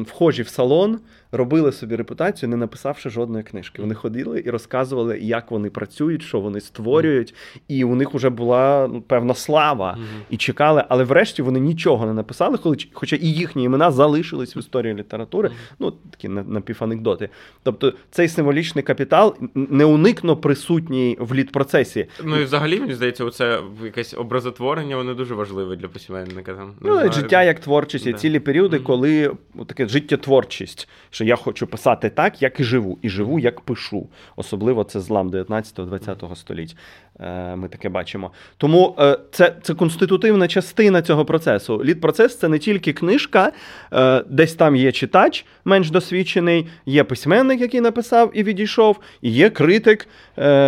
[0.08, 1.00] вхожі в салон,
[1.32, 3.82] робили собі репутацію, не написавши жодної книжки.
[3.82, 7.36] Вони ходили і розказували, як вони працюють, що вони створюють,
[7.68, 9.98] і у них вже була ну, певна слава.
[10.30, 12.58] І чекали, але врешті вони нічого не написали,
[12.94, 15.52] хоча і їхні імена залишились в історії літератури.
[15.80, 17.30] Ну такі на- напіванекдоти.
[17.64, 21.90] Тобто цей символічний капітал неуникно присутній в літпроцесі.
[22.23, 26.54] Ну і взагалі, мені здається, оце якесь образотворення, воно дуже важливе для письменника.
[26.54, 27.12] Там, Ну, знаю.
[27.12, 28.17] життя як творчість, є Да.
[28.17, 29.32] цілі періоди, коли
[29.67, 34.10] таке життєтворчість, що я хочу писати так, як і живу, і живу, як пишу.
[34.36, 36.75] Особливо це злам 19-20 століть.
[37.21, 38.31] Е, ми таке бачимо.
[38.57, 41.84] Тому е, це це конститутивна частина цього процесу.
[41.84, 43.51] Лід-процес це не тільки книжка,
[43.93, 49.49] е, десь там є читач менш досвідчений, є письменник, який написав і відійшов, і є
[49.49, 50.07] критик,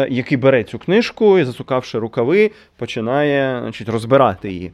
[0.10, 4.72] який бере цю книжку і, засукавши рукави, починає значить, розбирати її.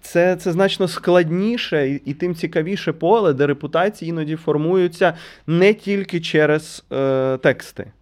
[0.00, 5.14] Це це значно складніше і, і тим цікавіше поле, де репутації іноді формуються
[5.46, 7.92] не тільки через е, тексти.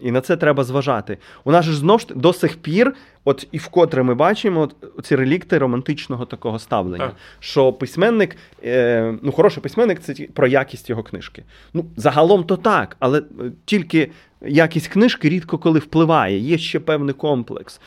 [0.00, 1.18] І на це треба зважати.
[1.44, 5.16] У нас ж знову ж до сих пір, от і вкотре ми бачимо от, ці
[5.16, 7.06] релікти романтичного такого ставлення.
[7.06, 7.16] Так.
[7.40, 11.44] Що письменник, е, ну хороший письменник це про якість його книжки.
[11.74, 13.22] Ну, загалом то так, але е,
[13.64, 14.10] тільки
[14.40, 16.38] якість книжки рідко коли впливає.
[16.38, 17.80] Є ще певний комплекс: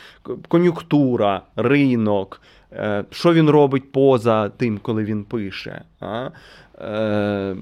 [0.48, 2.40] кон'юнктура, ринок,
[2.72, 5.82] е, що він робить поза тим, коли він пише.
[6.00, 6.28] А?
[6.80, 7.56] Е,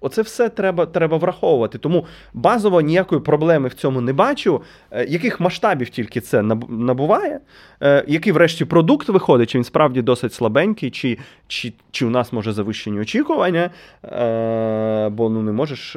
[0.00, 1.78] Оце все треба треба враховувати.
[1.78, 4.62] Тому базово ніякої проблеми в цьому не бачу.
[4.90, 7.40] Е, яких масштабів тільки це набуває?
[7.80, 12.32] Е, який, врешті, продукт виходить, чи він справді досить слабенький, чи чи, чи у нас
[12.32, 13.70] може завищені очікування?
[14.04, 15.96] Е, Бо ну не можеш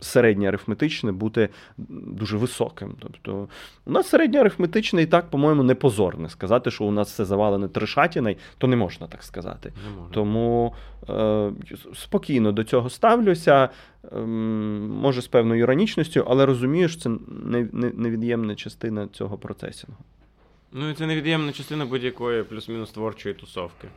[0.00, 2.94] середнє арифметичне бути дуже високим.
[2.98, 3.48] Тобто,
[3.86, 6.28] у нас середнє арифметичне і так, по-моєму, не позорне.
[6.28, 9.72] Сказати, що у нас все завалене тришатіною, то не можна так сказати.
[9.76, 10.74] Не Тому
[11.08, 11.50] е,
[11.94, 13.68] спокійно до цього ставлюся,
[14.12, 17.10] ем, може з певною іронічністю, але розумію, що це
[17.94, 19.96] невід'ємна частина цього процесінгу.
[20.72, 23.88] Ну і це невід'ємна частина будь-якої плюс-мінус творчої тусовки.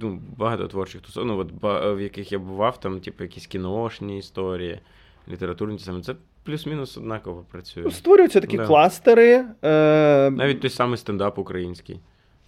[0.00, 4.80] Ну, Багато творчих тусовок, ну, от, в яких я бував, там, типу, якісь кіношні історії,
[5.28, 6.00] літературні саме.
[6.00, 7.90] Це плюс-мінус однаково працює.
[7.90, 8.66] Створюються такі да.
[8.66, 9.44] кластери.
[9.62, 10.30] Е...
[10.30, 12.00] Навіть той самий стендап український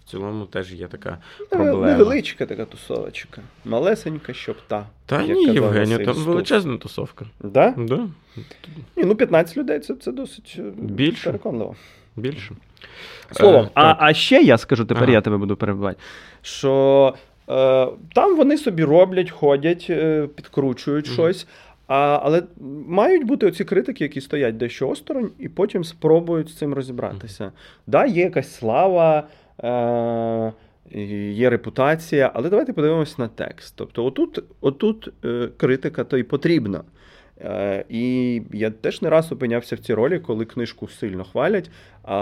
[0.07, 1.17] цілому теж є така
[1.49, 1.87] проблема.
[1.87, 3.41] Невеличка така тусовочка.
[3.65, 4.85] Малесенька, щоб та.
[5.05, 7.25] Та ні, Євгенія, там величезна тусовка.
[7.39, 7.73] Да?
[7.77, 8.07] Да.
[8.95, 11.25] Ні, Ну, 15 людей це це досить е, Більше.
[11.25, 11.75] переконливо.
[12.15, 12.51] Більше.
[13.31, 15.11] Словом, е, а а ще я скажу, тепер ага.
[15.11, 15.99] я тебе буду перебивати,
[16.41, 17.13] що
[17.49, 21.47] е, там вони собі роблять, ходять, е, підкручують mm щось.
[21.87, 22.43] А, Але
[22.87, 27.43] мають бути оці критики, які стоять дещо осторонь, і потім спробують з цим розібратися.
[27.43, 27.51] Mm
[27.87, 29.27] Да, Є якась слава.
[29.63, 30.53] Е,
[31.31, 33.73] Є репутація, але давайте подивимося на текст.
[33.77, 36.83] Тобто, отут отут е, критика то й потрібна.
[37.41, 41.71] Е, І я теж не раз опинявся в цій ролі, коли книжку сильно хвалять,
[42.03, 42.15] а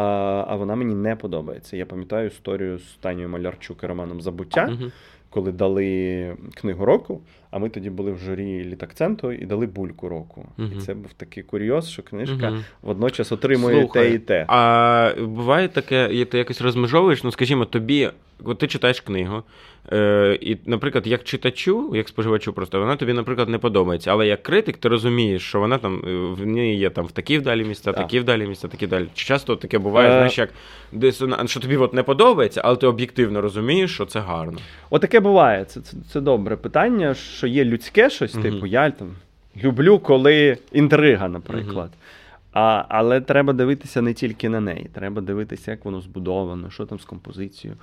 [0.48, 1.78] а вона мені не подобається.
[1.78, 4.92] Я пам'ятаю історію з Танією Малярчук і Романом Забуття, угу.
[5.36, 7.22] Коли дали книгу року.
[7.52, 10.46] А ми тоді були в журі літакценту і дали бульку року.
[10.58, 10.68] Угу.
[10.78, 12.58] І це був такий курйоз, що книжка угу.
[12.82, 14.46] водночас отримує Слухай, те і те.
[14.48, 18.10] А буває таке, ти якось розмежовуєш, ну скажімо, тобі
[18.44, 19.44] от ти читаєш книгу,
[19.92, 24.12] е, і, наприклад, як читачу, як споживачу, просто вона тобі, наприклад, не подобається.
[24.12, 27.38] Але як критик, ти розумієш, що вона там е, в ній є там в такі
[27.38, 27.96] вдалі місця, так.
[27.96, 29.08] такі вдалі місця, такі вдалі.
[29.14, 30.12] Часто таке буває, е...
[30.12, 30.50] знаєш, як
[30.92, 34.58] десь що тобі от не подобається, але ти об'єктивно розумієш, що це гарно.
[34.90, 35.66] Отаке буває.
[35.66, 39.16] Це це, це добре питання, що є людське щось, mm типу, я там
[39.64, 41.90] люблю, коли інтрига, наприклад.
[41.90, 42.06] mm
[42.54, 47.00] А, Але треба дивитися не тільки на неї, треба дивитися, як воно збудовано, що там
[47.00, 47.78] з композицією.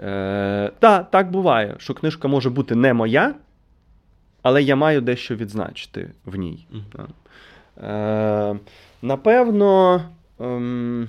[0.00, 3.34] Е, Та, так буває, що книжка може бути не моя,
[4.42, 6.66] але я маю дещо відзначити в ній.
[7.82, 8.56] Е,
[9.02, 10.02] Напевно.
[10.40, 11.08] Ем,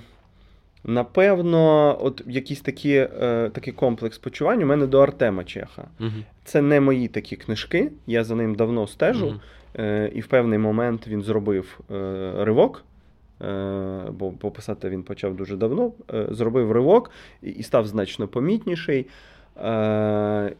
[0.84, 5.88] Напевно, от якийсь такі, е, такий комплекс почувань у мене до Артема Чеха.
[5.99, 6.12] uh
[6.43, 9.39] Це не мої такі книжки, я за ним давно стежу, uh
[9.82, 12.88] е, і в певний момент він зробив е, ривок Е,
[14.12, 19.08] бо пописати він почав дуже давно, е, зробив ривок і став значно помітніший.
[19.58, 20.54] Е,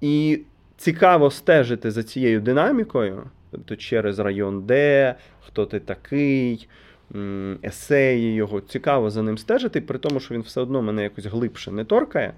[0.00, 0.40] і
[0.76, 5.14] цікаво стежити за цією динамікою, тобто через район Д,
[5.46, 6.68] хто ти такий,
[7.64, 8.60] есеї його.
[8.60, 12.34] Цікаво за ним стежити, при тому, що він все одно мене якось глибше не торкає.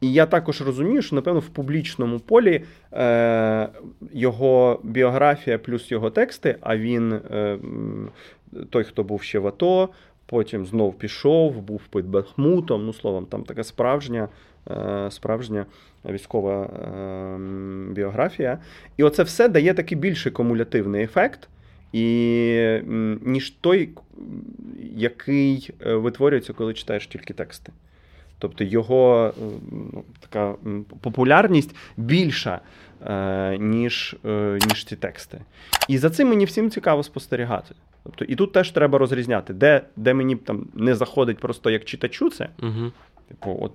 [0.00, 3.68] І я також розумію, що, напевно, в публічному полі е,
[4.12, 7.58] його біографія плюс його тексти, а він е,
[8.70, 9.88] той, хто був ще в АТО,
[10.26, 12.86] потім знов пішов, був під Бахмутом.
[12.86, 14.28] Ну, словом, там така справжня
[14.70, 15.66] е, справжня
[16.04, 17.38] військова е,
[17.92, 18.58] біографія.
[18.96, 21.48] І оце все дає такий більший кумулятивний ефект,
[21.92, 22.80] і,
[23.22, 23.88] ніж той,
[24.96, 27.72] який е, витворюється, коли читаєш тільки тексти.
[28.38, 29.32] Тобто його
[29.72, 30.54] ну, така
[31.00, 32.60] популярність більша,
[33.58, 34.16] ніж
[34.68, 35.38] ніж ці тексти.
[35.88, 37.74] І за цим мені всім цікаво спостерігати.
[38.06, 42.30] Тобто, І тут теж треба розрізняти, де де мені там не заходить просто як читачу
[42.30, 42.48] це.
[42.62, 42.92] Угу.
[43.28, 43.72] Типу, от,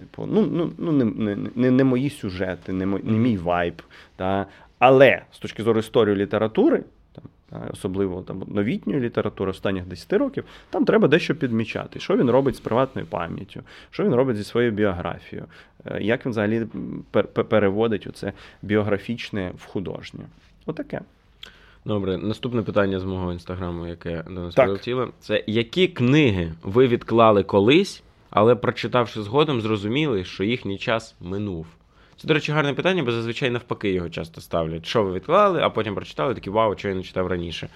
[0.00, 3.82] типу, ну, ну, ну не не, не мої сюжети, не мій, не мій вайб.
[4.16, 4.46] Та?
[4.78, 10.84] Але з точки зору історії літератури, там, особливо там новітньої літератури останніх 10 років, там
[10.84, 15.46] треба дещо підмічати, що він робить з приватною пам'яттю, що він робить зі своєю біографією,
[15.86, 16.66] е, як він взагалі
[17.48, 20.24] переводить оце біографічне в художнє.
[20.66, 21.00] Отаке.
[21.84, 25.08] Добре, наступне питання з мого інстаграму, яке до нас прилетіло.
[25.20, 31.66] Це які книги ви відклали колись, але прочитавши згодом, зрозуміли, що їхній час минув.
[32.16, 34.86] Це, до речі, гарне питання, бо зазвичай навпаки його часто ставлять.
[34.86, 37.68] Що ви відклали, а потім прочитали, такі вау, що я не читав раніше.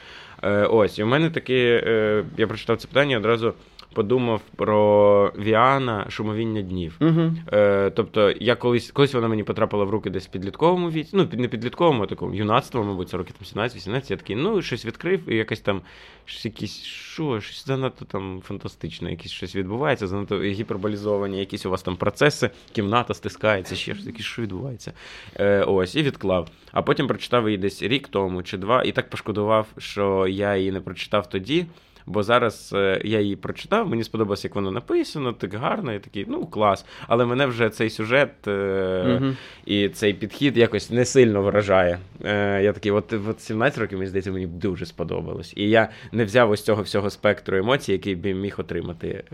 [0.42, 3.54] Е, Ось, і у мене таке, е, я прочитав це питання одразу
[3.94, 6.96] подумав про Віана шумовіння днів.
[7.00, 7.32] Угу.
[7.52, 11.28] Е, Тобто, я колись колись вона мені потрапила в руки десь в підлітковому віці, ну,
[11.32, 14.10] не підлітковому, а такому юнацтво, мабуть, це роки 17-18.
[14.10, 15.82] Я такий, ну, щось відкрив, і якась там
[16.24, 21.82] щось якісь, що, щось занадто там фантастичне, якесь щось відбувається, занадто гіперболізовані, якісь у вас
[21.82, 24.92] там процеси, кімната стискається, ще щось таке, що відбувається.
[25.36, 26.48] Е, Ось, і відклав.
[26.72, 30.72] А потім прочитав її десь рік тому чи два, і так пошкодував, що я її
[30.72, 31.66] не прочитав тоді.
[32.06, 36.26] Бо зараз е, я її прочитав, мені сподобалось, як воно написано, так гарно, і такий,
[36.28, 36.84] ну клас.
[37.08, 39.32] Але мене вже цей сюжет угу.
[39.66, 41.98] і цей підхід якось не сильно вражає.
[42.24, 45.52] Е, я такий, от, от 17 років, мені здається, мені дуже сподобалось.
[45.56, 49.24] І я не взяв ось цього всього спектру емоцій, який би міг отримати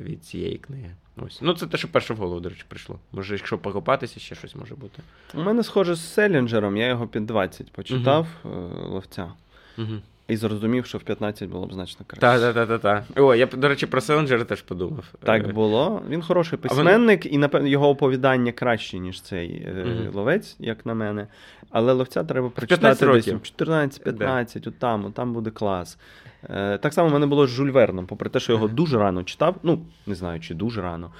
[0.00, 0.90] від цієї книги.
[1.26, 1.38] Ось.
[1.42, 2.98] Ну, це те, що перше в голову, до речі, прийшло.
[3.12, 5.02] Може, якщо покопатися, ще щось може бути.
[5.34, 8.88] У мене схоже з Селінджером, я його під 20 почитав угу.
[8.88, 9.32] ловця.
[9.78, 9.94] Угу.
[10.30, 12.20] І зрозумів, що в 15 було б значно краще.
[12.20, 13.24] Так, так, так, так.
[13.24, 15.04] О, я, до речі, про Селенджера теж подумав.
[15.22, 16.02] Так е, було.
[16.08, 20.10] Він хороший письменник, і напевно його оповідання краще, ніж цей угу.
[20.14, 21.26] ловець, як на мене.
[21.70, 25.98] Але ловця треба прочитати десь 14-15, отам, там буде клас.
[26.50, 29.22] Е, так само в мене було з Жюль Верном, попри те, що його дуже рано
[29.22, 29.56] читав.
[29.62, 31.10] Ну, не знаю, чи дуже рано.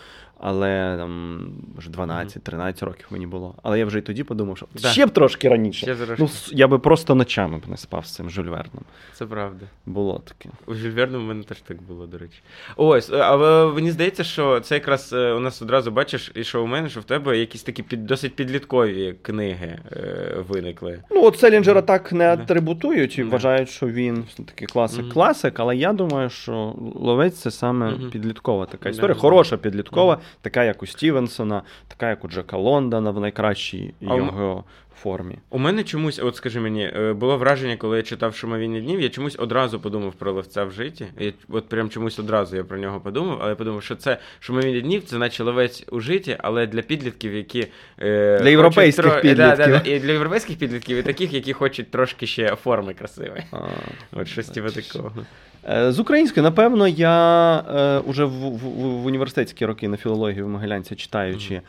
[0.43, 1.41] Але там
[1.75, 3.55] може 12-13 років мені було.
[3.63, 4.89] Але я вже й тоді подумав, що да.
[4.89, 5.87] ще б трошки раніше.
[5.87, 6.23] Ще трошки.
[6.23, 8.85] Ну, Я би просто ночами б не спав з цим Жюльверном.
[9.13, 9.67] Це правда.
[9.87, 10.49] Було таке.
[10.67, 12.43] У Жюльверну в мене теж так було, до речі.
[12.77, 16.67] Ось, а мені здається, що це якраз е, у нас одразу бачиш, і що у
[16.67, 21.03] мене, що в тебе якісь такі під, досить підліткові книги е, виникли.
[21.11, 26.31] Ну, от Селінджера так не атрибутують і вважають, що він такий класик-класик, але я думаю,
[26.31, 29.15] що ловець це саме підліткова така історія.
[29.15, 34.65] Хороша підліткова така, як у Стівенсона, така, як у Джека Лондона в найкращій а його
[35.03, 35.39] формі.
[35.51, 39.09] У мене чомусь, от скажи мені, е, було враження, коли я читав шумовіння днів, я
[39.09, 41.07] чомусь одразу подумав про ловця в житті.
[41.19, 44.81] Я, От прям чомусь одразу я про нього подумав, але я подумав, що це шумовіння
[44.81, 47.67] днів, це наче ловець у житті, але для підлітків, які.
[47.99, 49.21] Е, для європейських тро...
[49.21, 49.37] підлітків.
[49.37, 53.43] Да, да, да, і для європейських підлітків, і таких, які хочуть трошки ще форми красивої.
[54.13, 55.13] От щось типу такого.
[55.69, 58.59] Е, з української, напевно, я е, уже в, в,
[59.03, 61.55] в університетські роки на філології в Могилянці читаючи.
[61.55, 61.61] Mm-hmm.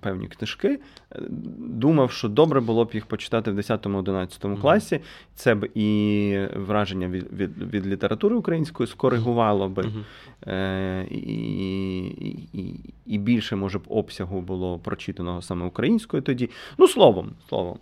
[0.00, 1.18] Певні книжки, е,
[1.58, 4.60] думав, що добре було б їх почитати в 10-11 mm-hmm.
[4.60, 5.00] класі.
[5.34, 9.84] Це б і враження від від, від літератури української скоригувало би,
[10.46, 12.06] е, і,
[12.52, 16.50] і, і більше, може б, обсягу було прочитаного саме українською тоді.
[16.78, 17.78] Ну, словом, словом.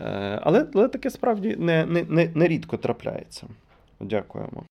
[0.00, 3.46] Е, але але таке справді не, не, не, не рідко трапляється.
[4.00, 4.64] Дякуємо.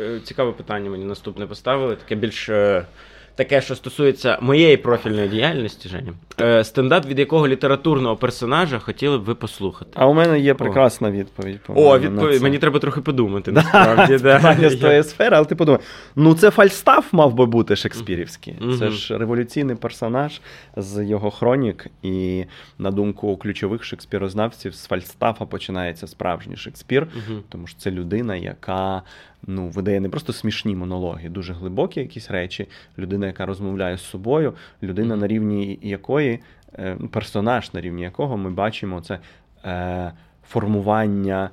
[0.00, 1.96] Е, цікаве питання мені наступне поставили.
[1.96, 2.86] Таке більш е,
[3.34, 6.12] таке, що стосується моєї профільної діяльності, Женя.
[6.40, 9.90] Е, стендап, від якого літературного персонажа хотіли б ви послухати.
[9.94, 11.10] А у мене є прекрасна О.
[11.10, 11.60] відповідь.
[11.68, 12.42] О, відповідь.
[12.42, 13.52] Мені треба трохи подумати.
[13.52, 14.18] насправді.
[14.18, 15.80] Питання з твоєї сфери, але ти подумай,
[16.16, 18.56] ну це Фальстаф мав би бути Шекспірівський.
[18.78, 20.40] Це ж революційний персонаж
[20.76, 22.44] з його хронік, і
[22.78, 27.06] на думку ключових шекспірознавців, з Фальстафа починається справжній Шекспір,
[27.48, 29.02] тому що це людина, яка
[29.46, 32.68] ну, видає не просто смішні монологи, дуже глибокі якісь речі.
[32.98, 36.38] Людина, яка розмовляє з собою, людина, на рівні якої,
[36.78, 39.18] е, персонаж, на рівні якого ми бачимо це
[39.64, 40.12] е,
[40.48, 41.50] формування.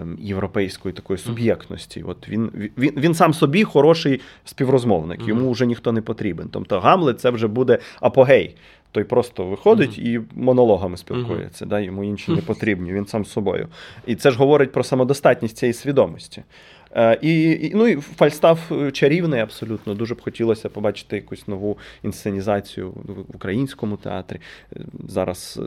[0.00, 2.02] Ем, європейської такої суб'єктності.
[2.02, 6.48] От Він він, він сам собі хороший співрозмовник, йому вже ніхто не потрібен.
[6.52, 8.56] Тобто Гамлет це вже буде апогей.
[8.92, 11.66] Той просто виходить і монологами спілкується.
[11.66, 11.80] Да?
[11.80, 13.68] Йому інші не потрібні, він сам з собою.
[14.06, 16.42] І це ж говорить про самодостатність цієї свідомості.
[16.94, 19.94] Е, і, і ну, і Фальстаф е, чарівний абсолютно.
[19.94, 24.40] Дуже б хотілося побачити якусь нову інсценізацію в українському театрі.
[24.76, 25.60] Е, зараз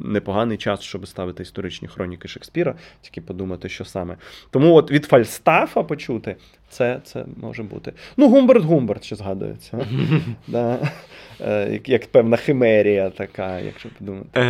[0.00, 4.16] непоганий час, щоб ставити історичні хроніки Шекспіра, тільки подумати, що саме.
[4.50, 6.36] Тому от від Фальстафа почути
[6.70, 7.92] це це може бути.
[8.16, 9.86] Ну, Гумберт Гумберт ще згадується.
[11.86, 14.40] Як певна химерія така, якщо подумати.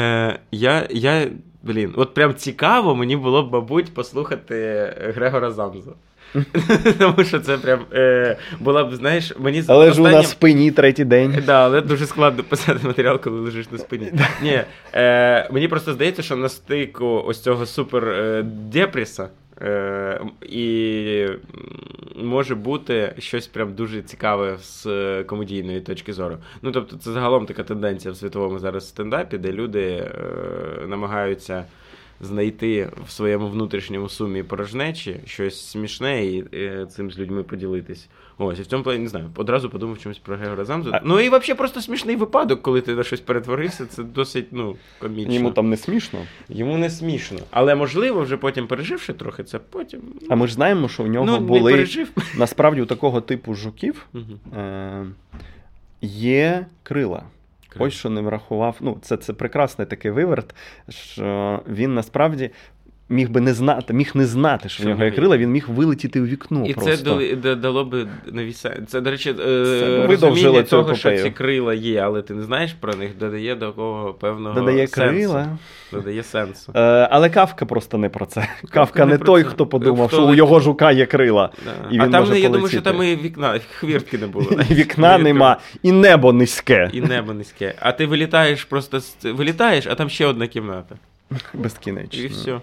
[0.51, 1.29] Я
[1.63, 5.95] блін, от прям цікаво мені було б, мабуть, послухати Грегора Замзу.
[6.99, 11.05] Тому що це прям е, була б, знаєш, мені Але ж у на спині третій
[11.05, 11.43] день.
[11.47, 14.13] Да, але дуже складно писати матеріал, коли лежиш на спині.
[14.43, 14.61] Ні,
[14.95, 19.29] е, Мені просто здається, що на стику ось цього супер е, депреса е,
[20.43, 21.27] і
[22.17, 26.39] може бути щось прям дуже цікаве з комедійної точки зору.
[26.63, 31.65] Ну, тобто, це загалом така тенденція в світовому зараз стендапі, де люди е, намагаються
[32.21, 38.09] знайти в своєму внутрішньому сумі порожнечі щось смішне і е, цим з людьми поділитись.
[38.39, 39.31] Ось, і в цьому плані не знаю.
[39.37, 40.91] Одразу подумав чомусь про Грегора Замзу.
[40.93, 41.01] А...
[41.05, 43.87] Ну і взагалі просто смішний випадок, коли ти на щось перетворився.
[43.87, 45.35] Це досить ну, комічно.
[45.35, 46.19] Йому там не смішно.
[46.49, 47.39] Йому не смішно.
[47.51, 50.01] Але можливо, вже потім переживши трохи, це потім.
[50.29, 52.09] А ми ж знаємо, що у нього ну, були пережив.
[52.39, 54.07] насправді у такого типу жуків
[54.57, 55.07] е-
[56.03, 57.23] є крила.
[57.79, 58.77] Ось що не врахував.
[58.81, 60.55] Ну, це, це прекрасний такий виверт,
[60.89, 62.51] що він насправді
[63.11, 66.21] міг би не знати, міг не знати, що в нього є крила, він міг вилетіти
[66.21, 66.65] у вікно.
[66.67, 66.97] І просто.
[66.97, 68.83] це дали- да- дало би нові сенси.
[68.89, 71.25] Це, до речі, е, розуміння цю того, що епопею.
[71.25, 75.11] ці крила є, але ти не знаєш про них, додає до кого певного Додає сенсу.
[75.17, 75.47] крила.
[75.93, 76.73] Додає сенсу.
[76.77, 76.81] Е,
[77.11, 78.49] але Кавка просто не про це.
[78.71, 79.49] Кавка, не не про той, це.
[79.49, 80.39] хто подумав, Хто що у летить.
[80.39, 81.51] його жука є крила.
[81.65, 81.71] Да.
[81.91, 83.07] і а він там, може я думаю, що полетіти.
[83.15, 84.47] там і вікна, хвіртки не було.
[84.71, 86.91] І вікна нема, і небо низьке.
[86.93, 87.75] І небо низьке.
[87.81, 90.95] А ти вилітаєш просто з- вилітаєш, а там ще одна кімната.
[91.55, 92.23] Безкінечно.
[92.23, 92.61] І все.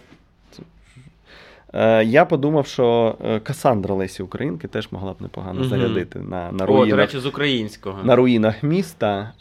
[1.78, 5.69] Е, я подумав, що е, Касандра Лесі Українки теж могла б непогано угу.
[5.69, 8.03] зарядити на, на, О, до речі, з українського.
[8.03, 9.34] на руїнах міста.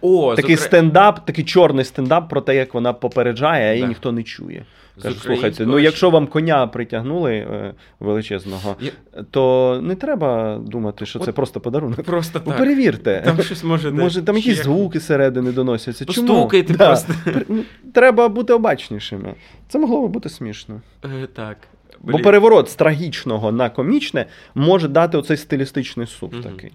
[0.00, 4.12] О, Такий укра- стендап, такий чорний стендап про те, як вона попереджає, а її ніхто
[4.12, 4.64] не чує.
[4.96, 8.90] З Каже, слухайте, ну якщо вам коня притягнули е, величезного, Я-
[9.30, 12.02] то не треба думати, що це просто подарунок.
[12.02, 12.58] Просто Ну, так.
[12.58, 13.22] перевірте.
[13.24, 16.04] Там щось може Може, там якісь ще- звуки зсередини доносяться.
[16.04, 16.28] Чому?
[16.28, 16.86] Постукайте Да.
[16.86, 17.14] просто.
[17.48, 17.62] Ну,
[17.94, 19.34] Треба бути обачнішими.
[19.68, 20.80] Це могло би бути смішно.
[21.04, 21.56] Е, Так.
[22.00, 26.42] Бо переворот з трагічного на комічне може дати оцей стилістичний суп Мгм.
[26.42, 26.72] такий.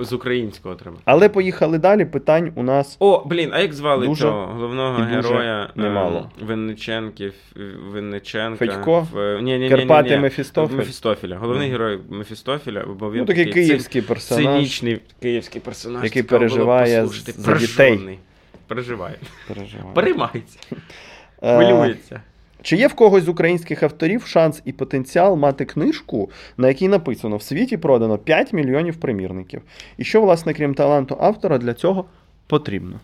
[0.00, 0.96] З українського треба.
[1.04, 2.04] Але поїхали далі.
[2.04, 6.30] Питань у нас О, блін, а як звали Дуже цього головного героя е, немало.
[6.40, 7.34] Винниченків,
[7.92, 8.66] Винниченка?
[8.66, 9.08] Федько?
[9.12, 10.18] В, ні, ні, ні, Карпати.
[10.18, 10.76] Мефістофель?
[10.76, 11.36] Мефістофеля.
[11.36, 14.44] Головний герой Мефістофеля, бо він ну, такий київський цин- персонаж.
[14.44, 16.04] цинічний київський персонаж.
[16.04, 17.44] який переживає за дітей.
[17.44, 18.18] Прожжений.
[18.66, 19.16] Переживає.
[19.94, 20.58] Переймається.
[21.42, 22.20] Е, Хвилюється.
[22.64, 27.36] Чи є в когось з українських авторів шанс і потенціал мати книжку, на якій написано
[27.36, 29.62] в світі продано 5 мільйонів примірників?
[29.98, 32.04] І що, власне, крім таланту автора, для цього
[32.46, 33.00] потрібно?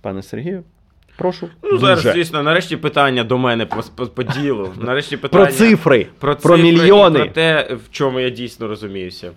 [0.00, 0.62] Пане Сергію,
[1.16, 1.48] прошу.
[1.62, 2.12] Ну, зараз, Дуже.
[2.12, 4.70] звісно, нарешті питання до мене по, по, по ділу.
[4.80, 6.06] Нарешті питання Про цифри.
[6.18, 7.18] про, про цифри і мільйони.
[7.18, 9.30] Про те, в чому я дійсно розуміюся.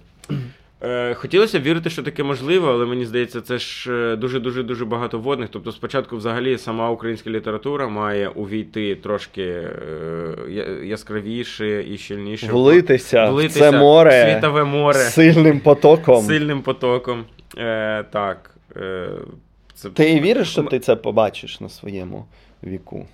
[0.84, 4.86] Е, хотілося б вірити, що таке можливо, але мені здається, це ж е, дуже-дуже дуже
[4.86, 5.50] багато водних.
[5.52, 9.70] Тобто, спочатку, взагалі, сама українська література має увійти трошки е,
[10.84, 12.48] яскравіше і щільніше.
[12.48, 16.26] Влитися, влитися це море світове море сильним потоком.
[16.26, 17.26] сильним потоком.
[17.58, 18.52] Е, так.
[18.78, 19.10] Е,
[19.74, 19.90] це...
[19.90, 22.26] Ти віриш, що ти це побачиш на своєму
[22.64, 23.08] віку?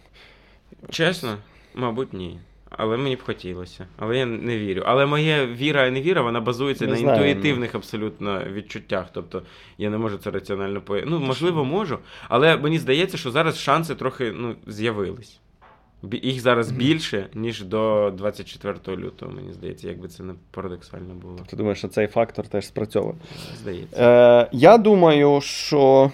[0.90, 1.38] Чесно,
[1.76, 2.40] мабуть, ні.
[2.70, 3.88] Але мені б хотілося.
[3.98, 4.84] Але я не вірю.
[4.86, 9.08] Але моя віра і невіра, вона базується Не на знаю, інтуїтивних абсолютно відчуттях.
[9.14, 9.42] Тобто
[9.78, 10.98] я не можу це раціонально по.
[11.06, 12.00] Ну, можливо, можу.
[12.30, 15.40] Але мені здається, що зараз шанси трохи ну, з'явились.
[16.12, 21.40] Їх зараз більше, ніж до 24 лютого, мені здається, якби це не парадоксально було.
[21.50, 23.16] Ти думаєш, що цей фактор теж спрацьовує?
[23.62, 24.04] Здається.
[24.04, 26.12] Е, я думаю, що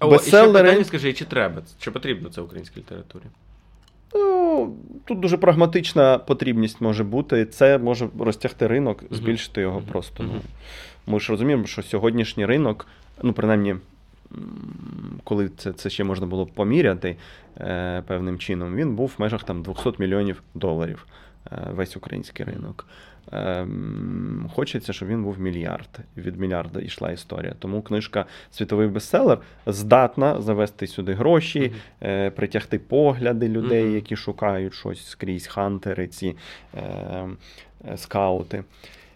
[0.00, 3.24] О, і ще питання скажи, чи треба, чи потрібно це українській літературі?
[4.14, 7.46] Ну, тут дуже прагматична потрібність може бути.
[7.46, 10.22] Це може розтягти ринок, збільшити його просто.
[10.22, 10.32] Ну,
[11.06, 12.86] ми ж розуміємо, що сьогоднішній ринок,
[13.22, 13.76] ну, принаймні,
[15.24, 17.16] коли це, це ще можна було поміряти
[17.60, 21.06] е, певним чином, він був в межах там 200 мільйонів доларів.
[21.52, 22.86] е, Весь український ринок.
[23.32, 25.88] Ем, Хочеться, щоб він був мільярд.
[26.16, 27.54] Від мільярда йшла історія.
[27.58, 31.72] Тому книжка Світовий бестселер здатна завести сюди гроші,
[32.02, 36.36] е, притягти погляди людей, які шукають щось скрізь, хантери, ці
[36.74, 36.80] е,
[37.88, 38.64] е, скаути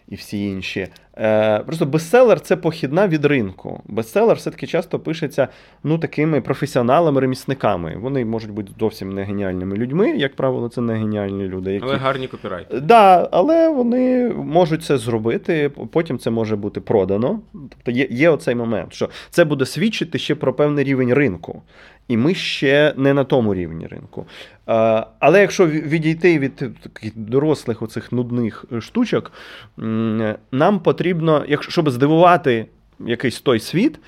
[0.07, 0.87] і всі інші.
[1.19, 3.81] Е, просто бестселер це похідна від ринку.
[3.85, 5.47] Бестселер все-таки часто пишеться
[5.83, 7.99] ну, такими професіоналами-ремісниками.
[7.99, 11.73] Вони можуть бути зовсім не геніальними людьми, як правило, це не геніальні люди.
[11.73, 11.85] Які...
[11.85, 12.79] Але гарні копірайти.
[12.79, 17.39] Да, але вони можуть це зробити, потім це може бути продано.
[17.53, 21.61] Тобто є, є оцей момент, що це буде свідчити ще про певний рівень ринку.
[22.09, 24.25] І ми ще не на тому рівні ринку.
[24.69, 29.31] Е, Але якщо відійти від таких дорослих оцих нудних е, штучок,
[30.51, 31.08] нам потрібно,
[31.47, 32.65] якщо щоб здивувати
[32.99, 33.99] якийсь той світ,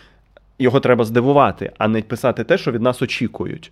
[0.60, 3.72] його треба здивувати, а не писати те, що від нас очікують.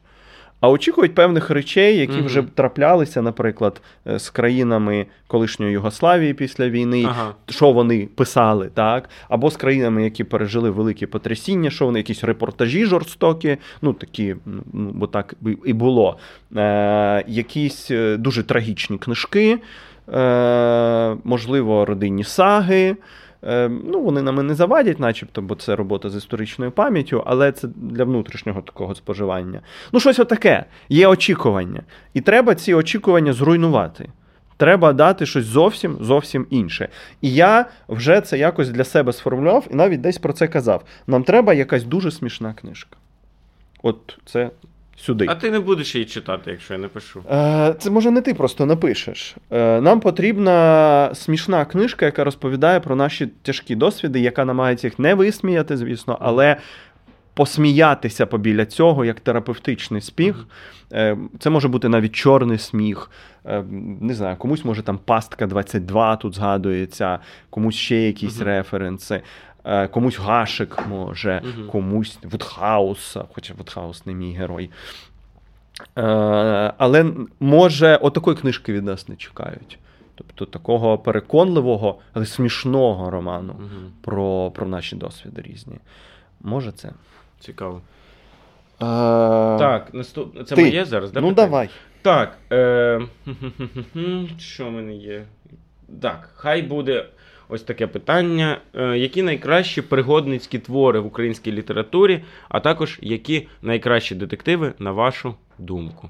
[0.62, 2.26] а очікують певних речей, які Мгм.
[2.26, 7.34] вже траплялися, наприклад, е, з країнами колишньої Югославії після війни, Ага.
[7.50, 12.86] що вони писали, так, або з країнами, які пережили великі потрясіння, що вони якісь репортажі
[12.86, 14.36] жорстокі, ну такі,
[14.74, 15.34] ну бо так
[15.66, 16.18] і- було.
[16.56, 19.60] Е, якісь е, дуже трагічні книжки,
[21.24, 22.96] можливо, родинні саги.
[23.44, 27.68] Е, Ну, вони нами не завадять, начебто, бо це робота з історичною пам'яттю, але це
[27.76, 29.62] для внутрішнього такого споживання.
[29.92, 30.66] Ну, щось отаке.
[30.90, 31.82] Є очікування.
[32.14, 34.10] І треба ці очікування зруйнувати.
[34.58, 36.90] Треба дати щось зовсім зовсім інше.
[37.22, 40.84] І я вже це якось для себе сформулював і навіть десь про це казав.
[41.08, 42.98] Нам треба якась дуже смішна книжка.
[43.84, 44.50] От це
[45.00, 45.26] сюди.
[45.30, 47.24] А ти не будеш її читати, якщо я напишу.
[47.32, 49.36] Е, Це може не ти просто напишеш.
[49.52, 55.14] Е, Нам потрібна смішна книжка, яка розповідає про наші тяжкі досвіди, яка намагається їх не
[55.14, 56.58] висміяти, звісно, але
[57.34, 60.46] посміятися побіля цього як терапевтичний сміх.
[60.94, 63.12] Е, Це може бути навіть чорний сміх.
[64.02, 67.20] Не знаю, комусь може там пастка 22 тут згадується,
[67.50, 68.46] комусь ще якісь Мгм.
[68.48, 69.22] референси.
[69.66, 71.68] Е, Комусь Гашик може, Мгм.
[71.68, 74.70] комусь Вудхауса, хоча Вудхаус не мій герой.
[75.98, 76.02] Е,
[76.78, 77.06] але
[77.40, 79.80] може, отакої книжки від нас не чекають.
[80.16, 83.92] Тобто такого переконливого, але смішного роману Угу.
[84.02, 85.76] про, про наші досвіди різні.
[86.42, 86.92] Може це.
[87.40, 87.82] Цікаво.
[88.76, 88.86] Е,
[89.60, 90.44] Так, наступне.
[90.44, 90.62] Це ти.
[90.62, 91.22] моє зараз, да?
[91.22, 91.48] Ну питання?
[91.48, 91.70] давай.
[92.02, 92.38] Так.
[92.52, 93.02] Е...
[94.38, 95.26] Що в мене є?
[96.02, 97.06] Так, хай буде
[97.50, 98.58] ось таке питання.
[98.76, 105.36] Е, Які найкращі пригодницькі твори в українській літературі, а також які найкращі детективи, на вашу
[105.58, 106.10] думку?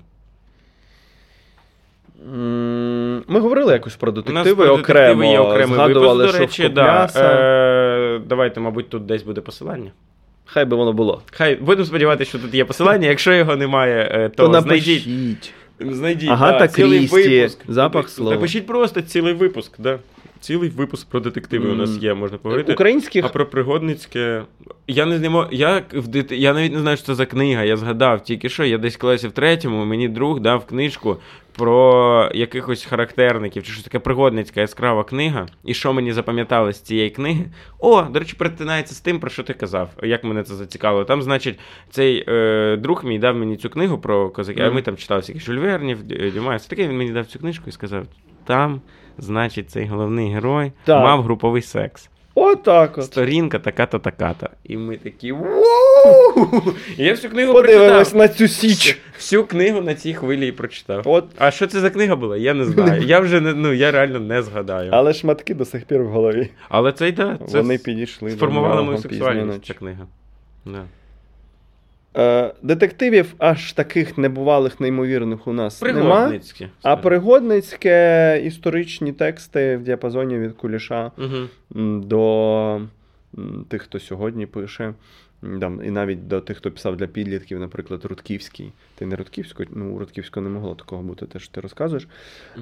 [3.27, 5.21] Ми говорили якось про У нас детективи про окремо.
[5.21, 7.09] детективи є окремий згадували, випуск, до речі, в да.
[7.15, 9.91] Е, Давайте, мабуть, тут десь буде посилання.
[10.45, 11.21] Хай би воно було.
[11.31, 13.07] Хай будемо сподіватися, що тут є посилання.
[13.07, 15.53] Якщо його немає, е, то, То знайдіть.
[15.79, 17.59] Знайдіть Агата да, цілий Крісті, випуск.
[17.67, 18.31] «Запах слова».
[18.31, 19.99] Напишіть просто цілий випуск, да.
[20.41, 22.73] Цілий випуск про детективи у нас є, можна поговорити.
[22.73, 24.43] Українських А про пригодницьке.
[24.87, 26.31] Я не знаю, я, в дит...
[26.31, 27.63] я навіть не знаю, що це за книга.
[27.63, 31.17] Я згадав тільки що, я десь колись в третьому, мені друг дав книжку
[31.55, 35.47] про якихось характерників, чи щось таке пригодницька яскрава книга.
[35.65, 37.45] І що мені запам'яталось з цієї книги?
[37.79, 39.89] О, до речі, перетинається з тим, про що ти казав.
[40.03, 41.05] Як мене це зацікавило.
[41.05, 41.59] Там, значить,
[41.89, 45.43] цей е, друг мій дав мені цю книгу про козаків, а ми там читали всяких
[45.43, 46.55] Жюль Вернів, Д- Дюма.
[46.55, 48.05] Все таке він мені дав цю книжку і сказав:
[48.45, 48.81] там,
[49.19, 51.03] значить, цей головний герой Так.
[51.03, 52.09] мав груповий секс.
[52.35, 53.03] отак от.
[53.05, 54.49] Сторінка така-то, така-то.
[54.63, 55.33] І ми такі.
[56.97, 58.15] Я всю книгу прочитав.
[58.15, 58.99] на цю січ.
[59.17, 61.01] Всю книгу на цій хвилі і прочитав.
[61.05, 61.25] От.
[61.37, 62.37] А що це за книга була?
[62.37, 63.03] Я не знаю.
[63.03, 64.91] Я вже не, ну, я реально не згадаю.
[64.93, 66.49] Але шматки до сих пір в голові.
[66.69, 68.35] Але це й да, це Вони підійшли.
[68.41, 70.07] нього мою сексуальність, ця книга.
[70.65, 70.83] Да.
[72.17, 76.25] Е, детективів аж таких небувалих, неймовірних у нас нема.
[76.81, 81.47] А пригодницьке історичні тексти в діапазоні від Куліша Угу.
[81.99, 82.81] до
[83.67, 84.93] тих, хто сьогодні пише.
[85.41, 88.71] Там, І навіть до тих, хто писав для підлітків, наприклад, Рудківський.
[88.95, 92.07] Ти не Рудківського, ну, Рудківського не могло такого бути, те, що ти розказуєш.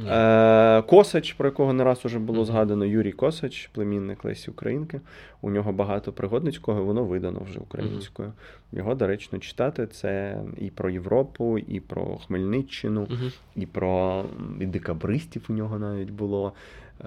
[0.07, 5.01] Е, Косач, про якого не раз уже було згадано, Юрій Косач, племінник Лесі Українки.
[5.41, 8.33] У нього багато пригодницького, воно видано вже українською.
[8.71, 9.87] Його доречно читати.
[9.87, 13.07] Це і про Європу, і про Хмельниччину,
[13.55, 14.25] і про
[14.59, 16.53] і декабристів у нього навіть було.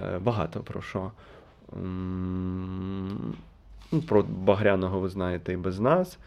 [0.03, 1.11] Е, Багато про що.
[3.93, 6.18] Ну, про Багряного ви знаєте і без нас.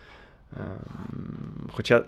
[0.57, 2.03] Ем, Хоча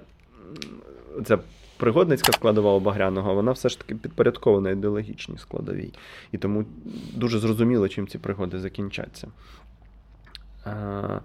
[1.25, 1.39] ця
[1.77, 5.93] пригодницька складова у Багряного, вона все ж таки підпорядкована ідеологічній складовій.
[6.31, 6.65] І тому
[7.13, 9.27] дуже зрозуміло, чим ці пригоди закінчаться.
[10.67, 11.21] Е,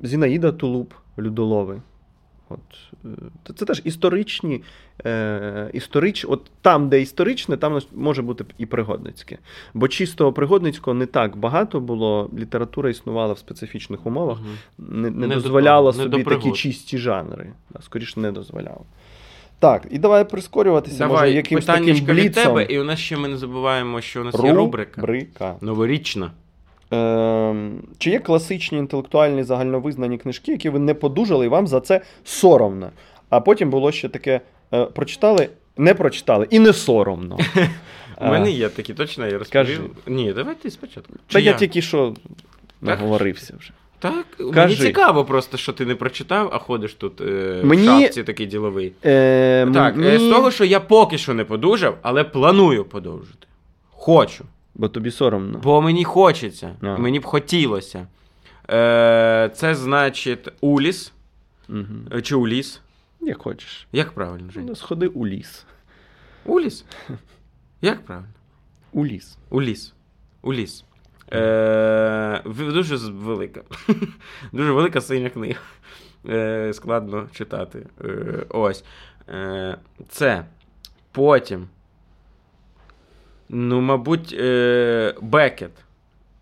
[0.00, 1.82] Зінаїда Тулуб, Людолови.
[2.50, 2.58] От,
[3.04, 3.08] е,
[3.56, 4.62] це- теж історичні,
[5.06, 9.38] е, історич, от там, де історичне, там може бути і пригодницьке.
[9.74, 12.30] Бо чистого пригодницького не так багато було.
[12.38, 14.38] Література існувала в специфічних умовах,
[14.78, 17.52] не, не, Не до дозволяла не собі до такі чисті жанри.
[17.80, 18.80] Скоріше не дозволяла.
[19.58, 23.16] Так, і давай прискорюватися, Давай, може, якимсь таким питаннячка від тебе, і у нас ще
[23.16, 25.00] ми не забуваємо, що у нас є рубрика.
[25.00, 25.56] Рубрика.
[25.60, 26.30] Новорічна.
[26.90, 32.00] Ем, чи є класичні інтелектуальні загальновизнані книжки, які ви не подужали, і вам за це
[32.24, 32.90] соромно?
[33.30, 34.40] А потім було ще таке:
[34.74, 37.38] е, прочитали, не прочитали, і не соромно.
[38.20, 39.72] У мене є такі, точно я Кажи.
[39.76, 39.96] розповів.
[40.06, 41.12] Ні, давай ти спочатку.
[41.32, 42.14] Та я тільки що
[42.80, 43.72] наговорився вже.
[43.98, 48.22] Так, мені цікаво просто, що ти не прочитав, а ходиш тут е, Мені- в шапці
[48.22, 48.92] такий діловий.
[49.04, 53.46] Е, Так, мені- е, з того, що я поки що не подужав, але планую подовжити.
[53.90, 54.44] Хочу.
[54.80, 55.58] Бо тобі соромно.
[55.58, 56.76] Бо мені хочеться.
[56.82, 56.96] А.
[56.96, 58.06] Мені б хотілося.
[58.70, 61.12] Е, це значить Уліс
[62.12, 62.80] е, чи Уліс.
[63.20, 63.86] Як хочеш.
[63.92, 64.66] Як правильно, Жень?
[64.66, 65.64] Ну, сходи у ліс.
[66.44, 66.84] У ліс?
[67.82, 68.32] Як правильно?
[68.92, 69.38] У ліс.
[69.50, 69.92] У ліс.
[70.42, 70.84] У ліс.
[71.32, 73.62] Е, дуже велика.
[74.52, 75.60] дуже велика синя книга.
[76.28, 77.86] Е, складно читати.
[78.04, 78.84] Е, ось.
[79.28, 79.78] Е,
[80.08, 80.44] це.
[81.12, 81.68] Потім.
[83.52, 85.70] Ну, мабуть, е, Бекет.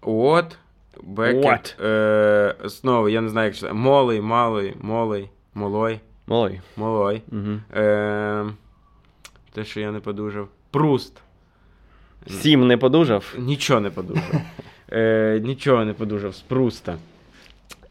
[0.03, 0.57] От.
[1.03, 1.77] Бекет.
[1.81, 3.73] Е, знову, я не знаю, як читати.
[3.75, 6.61] Молий, малий, молий, молой, Малой.
[6.77, 7.23] молой.
[7.33, 7.81] Угу.
[7.81, 8.45] Е,
[9.53, 10.49] те, що я не подужав.
[10.71, 11.21] Пруст.
[12.31, 13.35] Сім не подужав.
[13.39, 14.41] Нічого не подужав.
[14.93, 16.97] Е, нічого не подужав з Пруста.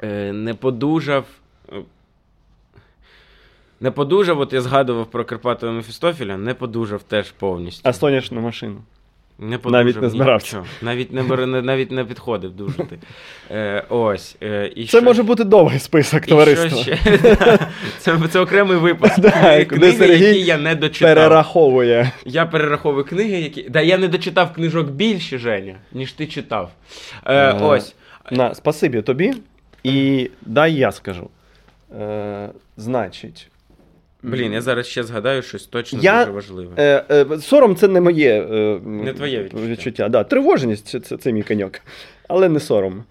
[0.04, 1.26] Е, не подужав.
[3.80, 7.90] Не подужав, от я згадував про Карпатова Мефістофіля, не подужав теж повністю.
[7.90, 8.82] А сонячну машину.
[9.40, 10.48] Не подужав, навіть не збирався.
[10.48, 10.66] нічого.
[10.82, 12.98] Навіть не, навіть не підходив дужити.
[13.52, 14.36] Е, ось.
[14.44, 16.70] Е, і Це що- може бути довгий список товариства.
[16.82, 16.98] ще?
[18.00, 19.20] це, це окремий випуск.
[19.20, 21.16] Да, Книги, Сергій які я не дочитав.
[21.16, 22.12] Перераховує.
[22.26, 23.64] Я перераховую книги, які.
[23.70, 26.72] Да, я не дочитав книжок більше, Женя, ніж ти читав.
[27.26, 27.96] Е, Е, ось.
[28.32, 29.34] На, спасибі тобі.
[29.84, 31.30] І дай я скажу.
[32.02, 33.48] Е, значить.
[34.24, 36.74] Блін, я зараз ще згадаю щось точно Я- дуже важливе.
[36.78, 39.68] Е, е, сором це не моє е, Не твоє відчуття.
[39.68, 40.10] відчуття.
[40.10, 40.24] Да.
[40.24, 41.80] Тривожність це, це, це мій коньок.
[42.28, 43.04] Але не сором.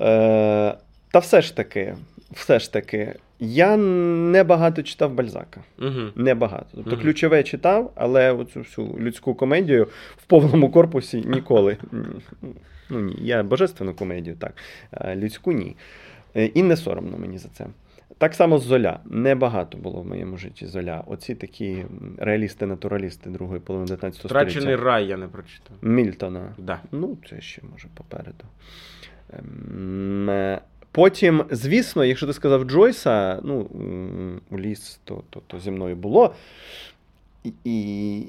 [0.00, 0.74] Е,
[1.12, 1.94] та все ж таки,
[2.32, 5.60] все ж таки, я небагато читав Бальзака.
[5.78, 6.00] Угу.
[6.16, 6.66] Небагато.
[6.74, 7.00] Тобто Мгм.
[7.02, 9.84] ключове читав, але оцю всю людську комедію
[10.16, 11.76] в повному корпусі ніколи.
[12.90, 14.52] Ну ні, я божественну комедію, так.
[15.16, 15.76] Людську ні.
[16.36, 17.66] Е, І не соромно мені за це.
[18.18, 19.00] Так само з Золя.
[19.04, 21.04] Небагато було в моєму житті Золя.
[21.06, 21.84] Оці такі
[22.18, 24.82] реалісти-натуралісти другої половини 19 Втрачений століття.
[24.82, 25.76] рай я не прочитав.
[25.82, 26.54] Мільтона.
[26.58, 26.80] Да.
[26.92, 28.44] Ну, це ще може попереду.
[29.32, 30.60] Ем, е,
[30.92, 33.60] Потім, звісно, якщо ти сказав Джойса, ну,
[34.50, 36.34] у ліс, то, то, то зі мною було.
[37.64, 38.22] І,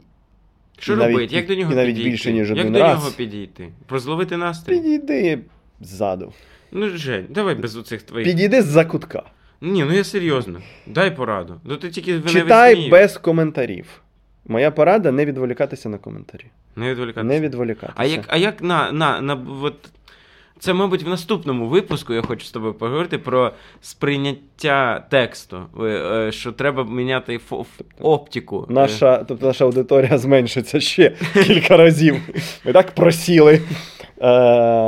[0.80, 1.36] Що і навіть- робити?
[1.36, 2.10] Як до нього і навіть підійти?
[2.10, 3.00] більше, ніж Як один до раз.
[3.00, 3.70] нього підійти?
[3.86, 4.74] Прозловити настрій?
[4.76, 5.40] Підійди
[5.82, 6.34] ззаду.
[6.72, 8.28] Ну, Жень, давай без оцих твоїх.
[8.28, 9.24] Підійди з-за кутка.
[9.62, 10.62] Ні, ну я серйозно.
[10.88, 11.62] Дай пораду.
[11.64, 13.86] Ну ти тільки Читай без коментарів.
[14.46, 16.46] Моя порада не відволікатися на коментарі.
[16.76, 17.24] Не відволікатися.
[17.24, 17.94] Не відволікатися.
[17.96, 19.76] А як, а як на, на, на от,
[20.60, 23.52] це, мабуть, в наступному випуску я хочу з тобою поговорити про
[23.82, 27.40] сприйняття тексту, е, е, що треба міняти
[28.00, 28.68] оптику.
[28.70, 32.16] Е, Наша, тобто наша аудиторія зменшиться ще кілька разів.
[32.66, 33.54] Ми так просіли.
[33.54, 34.28] Е,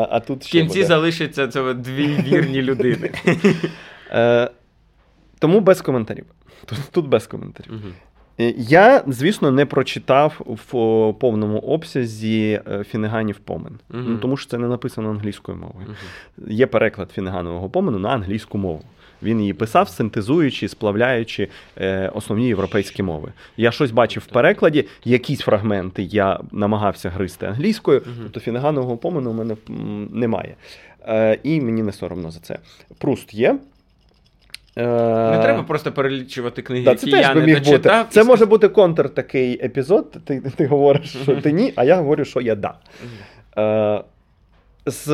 [0.10, 0.88] а тут В кінці буде.
[0.88, 3.12] залишиться це дві вірні людини.
[5.42, 6.26] Тому без коментарів.
[6.66, 7.72] Тут, тут без коментарів.
[8.40, 10.74] Е, Я, звісно, не прочитав в
[11.20, 13.80] повному обсязі е, Фінеганів помен.
[13.90, 14.06] Мгм.
[14.08, 15.88] Ну, тому що це не написано англійською мовою.
[15.88, 16.52] Мгм.
[16.52, 18.82] Є переклад Фінеганового помену на англійську мову.
[19.24, 23.32] Він її писав, синтезуючи, сплавляючи е, основні європейські мови.
[23.58, 28.16] Я щось бачив в перекладі, якісь фрагменти я намагався гризти англійською, Мгм.
[28.24, 29.56] тобто фінеганового помену у мене
[30.12, 30.56] немає.
[31.08, 32.58] Е, і мені не соромно за це.
[32.98, 33.60] Пруст є.
[34.78, 34.84] Е,
[35.32, 37.92] Не треба просто перелічувати книги, Да, це які теж я би не міг бути.
[38.10, 40.18] Це може бути контр такий епізод.
[40.26, 42.74] Ти, ти говориш, що ти ні, а я говорю, що я да.
[43.58, 44.04] Е,
[44.86, 45.08] з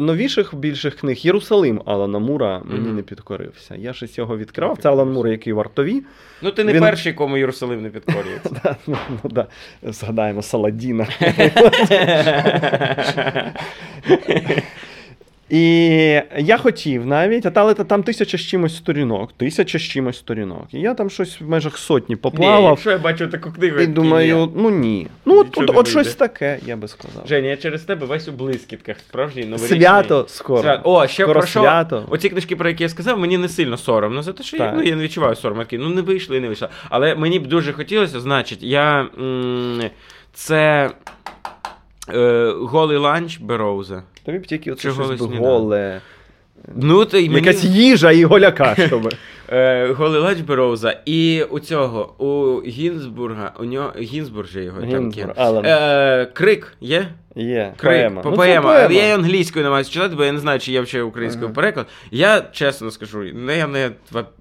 [0.00, 3.74] новіших більших книг Єрусалим Алана Мура мені не підкорився.
[3.74, 4.78] Я щось його відкривав.
[4.82, 6.02] Це Алан Мур, який вартові.
[6.42, 8.50] Ну, ти не Він- перший, кому Єрусалим не підкорюється.
[8.64, 9.46] Да, ну, ну, да.
[9.82, 11.06] Згадаємо Саладіна.
[15.50, 15.62] І
[16.38, 19.32] я хотів навіть, а але там тисяча з чимось сторінок.
[19.36, 20.66] Тисяча з чимось сторінок.
[20.72, 22.20] І я там щось в межах сотні Ні.
[22.70, 25.06] Якщо я бачу таку книгу, І думаю, ну ні.
[25.24, 27.22] Ну, от, от, от щось таке, я би сказав.
[27.28, 28.96] Женя, я через тебе весь у блискітках.
[28.98, 29.80] Справжній новорічний.
[29.80, 30.62] Свято скоро.
[30.62, 31.60] Свят- О, ще скоро про що?
[31.60, 32.06] свято.
[32.10, 34.82] Оці книжки, про які я сказав, мені не сильно соромно за те, що я, ну,
[34.82, 35.62] я не відчуваю сорому.
[35.72, 36.68] Ну не вийшло і не вийшло.
[36.90, 39.08] Але мені б дуже хотілося, значить, я.
[39.18, 39.90] М-
[40.32, 40.90] це.
[42.14, 44.02] Е, голий ланч Бероуза.
[44.24, 45.46] Тобі б тільки оце щось би сніданок?
[45.46, 46.00] голе.
[46.76, 47.46] Ну, то й мені...
[47.46, 49.14] Якась їжа і голяка, щоб.
[49.48, 50.96] Е, голий ланч Бероуза.
[51.06, 55.32] І у цього, у Гінзбурга, у нього Гінзбург же його там Гінзбург.
[55.36, 55.64] Алан.
[55.66, 57.08] Е, крик є?
[57.38, 57.72] Є.
[57.82, 58.22] Поема.
[58.22, 58.62] по- Ну, поема.
[58.72, 58.94] поема.
[58.94, 61.54] Я її англійською намагаюся читати, бо я не знаю, чи я вчив українською Ага.
[61.54, 61.86] переклад.
[62.10, 63.90] Я чесно скажу, не, я, не,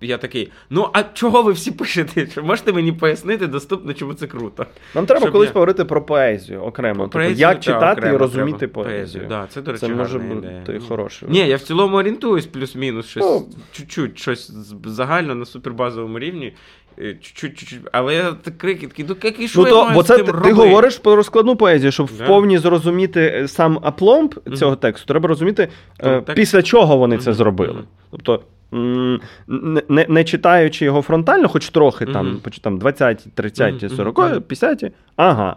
[0.01, 0.51] я такий.
[0.69, 2.27] Ну, а чого ви всі пишете?
[2.27, 4.65] Чи можете мені пояснити доступно, чому це круто?
[4.95, 7.03] Нам треба щоб колись я- поговорити про поезію окремо.
[7.03, 8.83] Тобто, Поезію, як та, читати окремо і розуміти треба.
[8.83, 9.25] поезію.
[9.29, 11.25] Да, це, до речі, Це може бути хороше.
[11.29, 13.47] Ні, я в цілому орієнтуюсь плюс-мінус щось, Ну.
[13.71, 14.51] чуть-чуть, щось
[14.85, 16.53] загально на супербазовому рівні.
[17.01, 17.79] Е, Чуть-чуть.
[17.91, 20.23] Але я так крики такі, ну який що Ну, я то, маю бо це ти,
[20.31, 22.23] ти говориш про розкладну поезію, щоб Да.
[22.23, 25.67] вповні зрозуміти е, сам апломб цього тексту, треба розуміти,
[25.99, 26.35] е, Контекст.
[26.35, 27.83] після чого вони це Мгм, зробили.
[28.11, 28.41] Тобто,
[28.73, 34.17] м, не, не, не читаючи його фронтально, хоч трохи там, там 20, 30, Мгм, 40,
[34.17, 34.41] мгм.
[34.41, 35.55] 50, ага.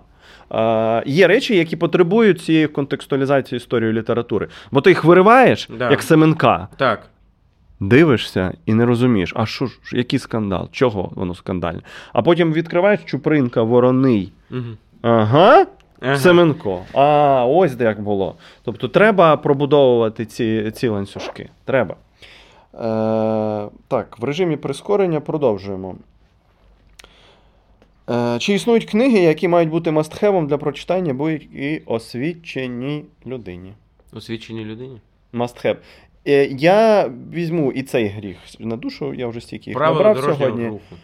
[0.52, 4.48] А, є речі, які потребують цієї контекстуалізації історії літератури.
[4.70, 5.90] Бо ти їх вириваєш, Да.
[5.90, 7.02] як семенка, Так.
[7.80, 10.68] Дивишся і не розумієш, а що ж, який скандал?
[10.72, 11.80] Чого воно скандальне?
[12.12, 14.32] А потім відкриваєш Чупринка, Вороний.
[14.50, 14.60] Угу.
[15.02, 15.66] Ага,
[16.00, 16.16] Ага.
[16.16, 16.82] Семенко.
[16.94, 18.34] А, ось де як було.
[18.64, 21.48] Тобто треба пробудовувати ці, ці ланцюжки.
[21.64, 21.96] Треба.
[22.74, 25.96] Е, так, в режимі прискорення продовжуємо.
[28.10, 33.72] Е, чи існують книги, які мають бути мастхевом для прочитання будь-якій освіченій людині?
[34.12, 35.00] Освіченій людині.
[35.34, 35.76] Е,
[36.58, 40.68] я візьму і цей гріх на душу, я вже стільки їх набрав сьогодні.
[40.68, 40.96] руху.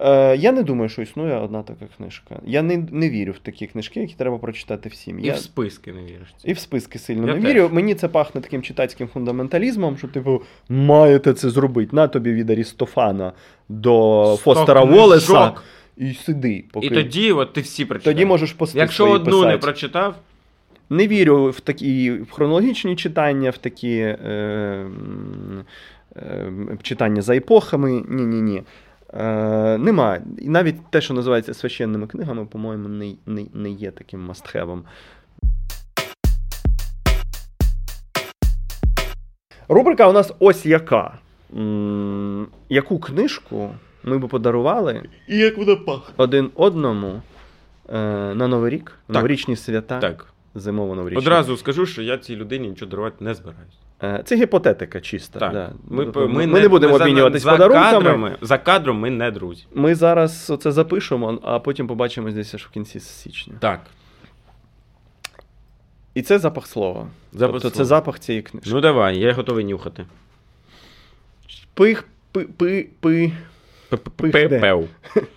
[0.00, 2.40] Е, я не думаю, що існує одна така книжка.
[2.46, 5.20] Я не, не вірю в такі книжки, які треба прочитати всім.
[5.20, 5.32] І я...
[5.32, 6.34] в списки не віриш.
[6.44, 7.50] І в списки сильно Я не теж.
[7.50, 7.68] вірю.
[7.72, 11.96] Мені це пахне таким читацьким фундаменталізмом, що, типу, маєте це зробити.
[11.96, 13.32] На тобі від Арістофана
[13.68, 14.84] до Сто Фостера.
[14.84, 15.52] Волеса
[15.96, 16.64] і сиди.
[16.72, 16.86] Поки...
[16.86, 18.14] І тоді от ти всі прочитаєш.
[18.16, 20.14] Тоді можеш пости Якщо одну не прочитав,
[20.90, 24.86] Не вірю в такі в хронологічні читання, в такі е,
[26.16, 28.04] е, читання за епохами.
[28.08, 28.62] Ні-ні ні.
[29.14, 30.18] Е, нема.
[30.38, 34.82] І навіть те, що називається священними книгами, по-моєму, не, не, не є таким мастхевом.
[39.68, 41.18] Рубрика у нас ось яка.
[41.56, 43.70] М, Яку книжку
[44.04, 46.14] ми би подарували і як вона пахне.
[46.16, 47.22] один одному
[47.92, 47.94] е,
[48.34, 49.16] на Новий рік, Так.
[49.16, 50.32] новорічні свята, Так.
[50.58, 51.18] Зимово-новорічні.
[51.18, 53.78] Одразу скажу, що я цій людині нічого дарувати не збираюсь.
[54.02, 55.38] Е, Це гіпотетика чиста.
[55.38, 55.52] Так.
[55.52, 55.72] Да.
[55.88, 57.92] Ми, Тобто ми, не, будемо за- обмінюватись за подарунками.
[57.92, 59.66] Кадрами, за кадром ми не друзі.
[59.74, 63.54] Ми зараз це запишемо, а потім побачимось десь аж в кінці січня.
[63.60, 63.80] Так.
[66.14, 67.06] І це запах слова.
[67.32, 68.70] Запах тобто це запах цієї книжки.
[68.72, 70.06] Ну давай, я готовий нюхати.
[71.74, 73.32] Пих, пи, пи, пи.
[74.16, 74.88] Пепев.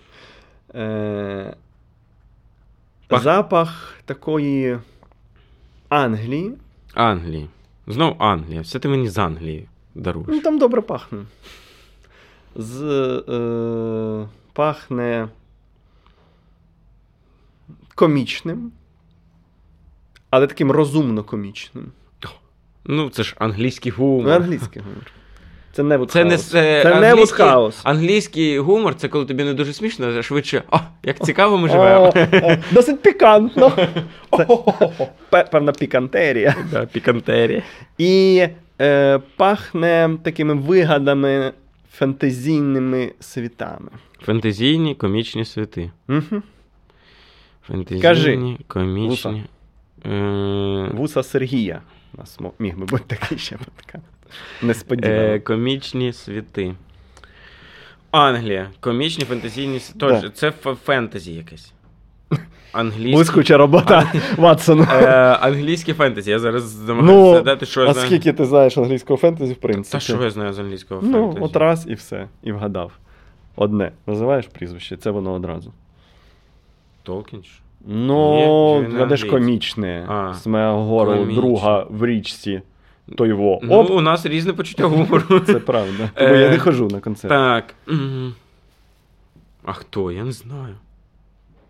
[0.74, 1.54] Е,
[3.08, 4.78] Пах- Запах такої
[5.92, 6.52] Англії.
[6.94, 7.48] Англії.
[7.86, 8.60] Знов Англія.
[8.60, 9.68] Все ти мені з Англії
[10.28, 11.24] Ну, там добре пахне.
[12.56, 12.82] З,
[13.28, 15.28] е, пахне
[17.94, 18.72] комічним,
[20.30, 21.92] але таким розумно комічним.
[22.84, 23.98] Ну, це ж англійський Ну,
[24.30, 25.12] англійський гумор.
[25.72, 27.80] Це не Це не це, Це не англійський, Вудхаус.
[27.84, 30.62] англійський гумор, це коли тобі не дуже смішно, а швидше.
[30.70, 32.12] О, як цікаво ми живемо.
[32.72, 33.72] Досить пікантно.
[35.30, 36.54] Це певна пікантерія.
[36.70, 37.62] Да, Пікантерія.
[37.98, 38.42] І
[38.80, 41.52] е, пахне такими вигадами
[41.92, 43.90] фантазійними світами.
[44.22, 45.90] Фентезійні комічні світи.
[46.08, 46.42] Угу.
[47.66, 48.56] Фентезійні, Кажи.
[48.66, 49.44] комічні.
[50.06, 51.80] Е, Вуса Сергія.
[52.14, 54.11] У нас міг би бути такий ще подкаст.
[55.04, 56.74] е, комічні світи.
[58.10, 58.70] Англія.
[58.80, 59.98] Комічні фентезійні світи.
[60.00, 60.30] Тож, Да.
[60.30, 60.50] це
[60.84, 61.72] фентезі якесь.
[62.72, 63.16] Англійське.
[63.16, 64.88] Блискуча робота Ватсона.
[64.92, 66.30] Е, англійське фентезі.
[66.30, 68.06] Я зараз намагаюся Ну, згадати, що я а знаю.
[68.08, 69.92] скільки ти знаєш англійського фентезі, в принципі?
[69.92, 71.44] Та що я знаю з англійського Ну, фентезі?
[71.44, 72.92] от раз і все, і вгадав.
[73.56, 73.92] Одне.
[74.06, 75.72] Називаєш прізвище, це воно одразу.
[77.02, 77.42] Толкін?
[77.42, 77.48] ж?
[77.86, 80.06] Ну, гадеш комічне.
[80.42, 82.62] З мого друга в річці.
[83.16, 83.60] То його.
[83.62, 85.40] Ну, Оп, у нас різне почуття гумору.
[85.46, 86.10] це правда.
[86.18, 87.28] Бо я Е, не ходжу на концерт.
[87.30, 87.74] Так.
[89.64, 90.12] А хто?
[90.12, 90.74] Я не знаю.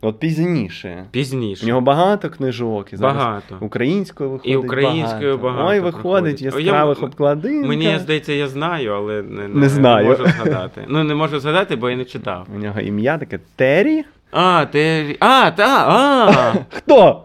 [0.05, 1.05] От пізніше.
[1.11, 1.65] Пізніше.
[1.65, 2.93] У нього багато книжок.
[2.93, 3.57] І зараз Багато.
[3.61, 4.53] Українською виходить.
[4.53, 6.43] І українською багато Ой, виходить проходить.
[6.43, 7.69] яскравих Я- обкладинках.
[7.69, 10.07] Мені здається, я знаю, але не, Не знаю.
[10.07, 10.85] можу згадати.
[10.89, 12.47] Ну, не можу згадати, бо я не читав.
[12.57, 14.05] У нього ім'я таке Террі.
[14.31, 15.17] А, Террі.
[15.21, 16.55] А, та, а!
[16.77, 17.23] Хто?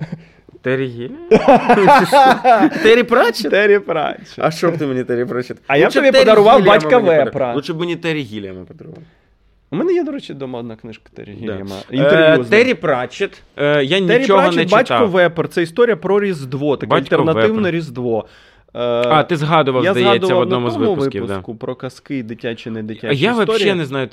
[0.67, 2.69] Террі Гілля?
[2.83, 3.51] Террі Пратчет?
[3.51, 4.37] Террі Пратчет.
[4.37, 5.57] А що б ти мені Террі Пратчет?
[5.67, 7.53] А я б тобі подарував батька Вепра.
[7.53, 8.99] Лучше б мені Террі Гіліями подарував.
[9.71, 11.75] У мене є, до речі, вдома одна книжка Террі Гілляма.
[11.91, 12.43] Е, Інтерв'ю.
[12.43, 13.41] Террі Пратчет.
[13.57, 15.47] Е, Я Террі нічого не батько Вепр.
[15.47, 18.25] Це історія про Різдво, таке альтернативне Різдво.
[18.73, 21.27] Е, А, ти згадував, я здається, в одному на з тому випусків.
[21.27, 21.33] Да.
[21.33, 24.07] випуску про казки, дитячі, не А дитячі Я взагалі не знаю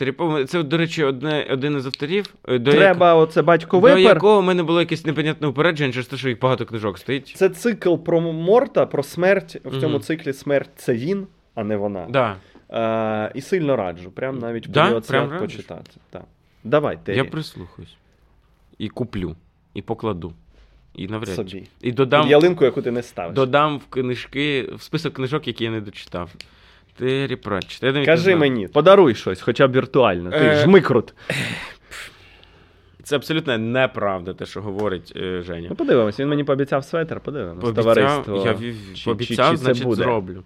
[0.48, 3.94] Це, до речі, одне, один із авторів, е, до, Треба оце батько як...
[3.94, 7.32] до якого в мене було якесь непонятне упередження, через те, що їх багато книжок стоїть.
[7.36, 9.60] Це цикл про Морта, про смерть.
[9.64, 10.02] В цьому Мгм.
[10.02, 12.06] циклі смерть це він, а не вона.
[12.08, 12.36] Да.
[12.70, 14.10] Е, і сильно раджу.
[14.10, 15.00] Прям навіть Да?
[15.00, 15.90] Прям почитати.
[16.10, 16.24] Так.
[16.64, 17.96] Давай, Террі, Я прислухаюсь.
[18.78, 19.36] І куплю,
[19.74, 20.32] і покладу.
[20.94, 21.68] І навряд собі.
[21.80, 23.34] І додам, ялинку, яку ти не ставиш.
[23.34, 26.30] додам в книжки, в список книжок, які я не дочитав.
[26.96, 27.82] Террі Пратчет.
[27.82, 30.30] Я Кажи мені, подаруй щось, хоча б віртуально.
[30.30, 31.14] Ти Е, жмикрут.
[33.02, 35.66] Це абсолютно неправда, те, що говорить е, Женя.
[35.70, 37.60] Ну, подивимось, він мені пообіцяв светр, подивимось.
[37.60, 38.42] Пообіцяв, Товариство.
[38.46, 40.02] я вів- Чи- пообіцяв, чи- чи значить буде?
[40.02, 40.42] зроблю.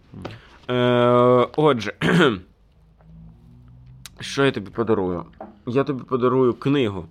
[0.71, 1.93] Е, отже,
[4.21, 5.25] Що я тобі подарую?
[5.67, 7.07] Я тобі подарую книгу,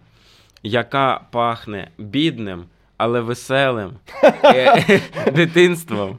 [0.63, 2.63] яка пахне бідним,
[2.97, 3.91] але веселим
[4.43, 6.17] е, дитинством,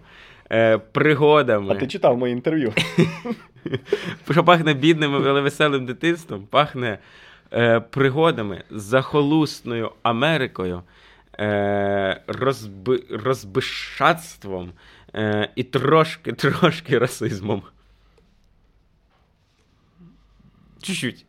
[0.53, 1.72] е, пригодами.
[1.72, 2.72] А ти читав моє інтерв'ю?
[4.31, 6.99] Що пахне бідним, але веселим дитинством, пахне
[7.53, 10.83] е, пригодами, захолусною Америкою,
[12.26, 14.72] розби, розбишатством
[15.55, 17.62] і трошки, трошки расизмом.
[20.83, 21.26] Чуть-чуть.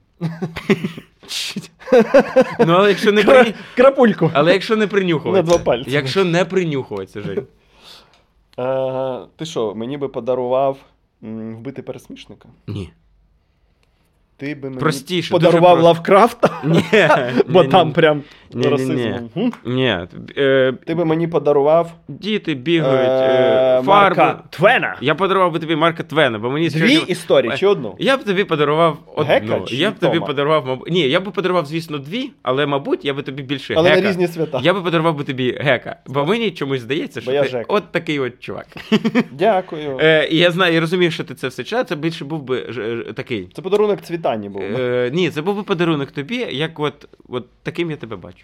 [2.66, 3.54] Ну, але якщо не при...
[3.76, 4.32] Крапульку.
[4.34, 5.44] але якщо не принюхуватися.
[5.44, 5.92] На два пальці.
[5.92, 7.48] Якщо не принюхуватися, Жень.
[8.60, 10.78] Е, ти що, мені би подарував
[11.24, 12.50] м, вбити пересмішника?
[12.68, 12.90] Ні.
[14.38, 15.86] Ти би мені Простіше, подарував просто.
[15.88, 16.62] Лавкрафта?
[16.64, 16.84] Ні.
[17.48, 17.94] Бо ні, там ні.
[17.94, 18.24] прям
[18.54, 18.72] Ні-ні-ні.
[18.72, 19.30] расизмом.
[19.38, 19.54] М?
[19.66, 19.98] Ні.
[20.38, 24.16] Е, Ти би мені подарував діти бігають, е, е, фарби.
[24.18, 24.96] Марка Твена.
[25.02, 27.96] Я подарував би тобі Марка Твена, бо мені Дві сьогодні- історії чи одну?
[28.00, 29.34] Я б тобі подарував одну.
[29.34, 30.28] Гека чи я б тобі Тома?
[30.28, 30.90] подарував, мабуть.
[30.92, 34.02] Ні, я б подарував, звісно, дві, але, мабуть, я би тобі більше Але гека.
[34.02, 34.60] на різні свята.
[34.64, 35.96] Я би подарував би тобі гека.
[36.08, 37.66] Бо мені чомусь здається, що Бо я ти Жека.
[37.68, 38.68] от такий от чувак.
[39.32, 39.98] Дякую.
[40.02, 42.66] Е, і я знаю, і розумію, що ти це все читав, це більше був би
[42.70, 43.48] ж- ж- такий.
[43.54, 44.62] Це подарунок цвітання був.
[44.64, 48.39] Е, ні, це був би подарунок тобі, як от, от таким я тебе бачу.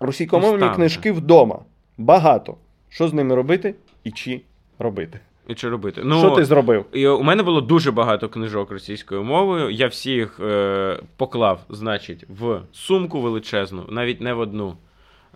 [0.00, 0.74] Російськомовні Уставка.
[0.76, 1.58] книжки вдома.
[1.98, 2.56] Багато.
[2.88, 4.40] Що з ними робити і чи
[4.78, 5.20] робити?
[5.48, 6.00] І чи робити?
[6.04, 6.84] Ну, Що ти зробив?
[6.92, 9.70] І у мене було дуже багато книжок російською мовою.
[9.70, 14.76] Я всіх е, поклав, значить, в сумку величезну, навіть не в одну.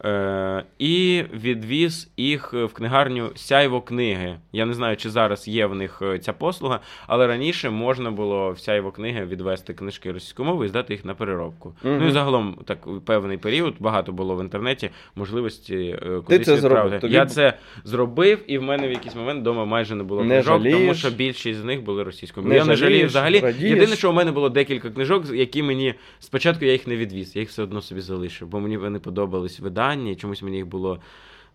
[0.04, 4.36] Е, і відвіз їх в книгарню Сяйво книги.
[4.52, 8.52] Я не знаю, чи зараз є в них е, ця послуга, але раніше можна було
[8.52, 11.74] в Сяйво книги відвести книжки російською мовою і здати їх на переробку.
[11.82, 11.98] Мгм.
[12.00, 16.60] Ну і загалом так певний період багато було в інтернеті можливості е, кудись це відправити.
[16.60, 17.00] зробив?
[17.00, 20.42] Тобі Я це зробив, і в мене в якийсь момент вдома майже не було Не
[20.42, 22.46] книжок, тому що більшість з них були російською.
[22.46, 23.10] Не я не жалію жалієш?
[23.10, 23.40] взагалі.
[23.40, 23.70] Радієш?
[23.70, 27.40] Єдине, що у мене було декілька книжок, які мені спочатку я їх не відвіз, я
[27.40, 30.98] їх все одно собі залишив, бо мені вони подобались видання, і чомусь мені їх було.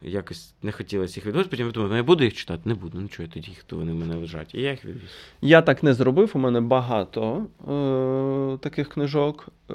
[0.01, 2.97] Якось не хотілося їх відвозити, потім я думаю, ну я буду їх читати, не буду.
[3.01, 4.55] Ну чого я тоді, хто вони в мене лежать.
[4.55, 5.09] І я їх відвіз.
[5.41, 6.31] Я так не зробив.
[6.33, 9.73] У мене багато е- таких книжок е-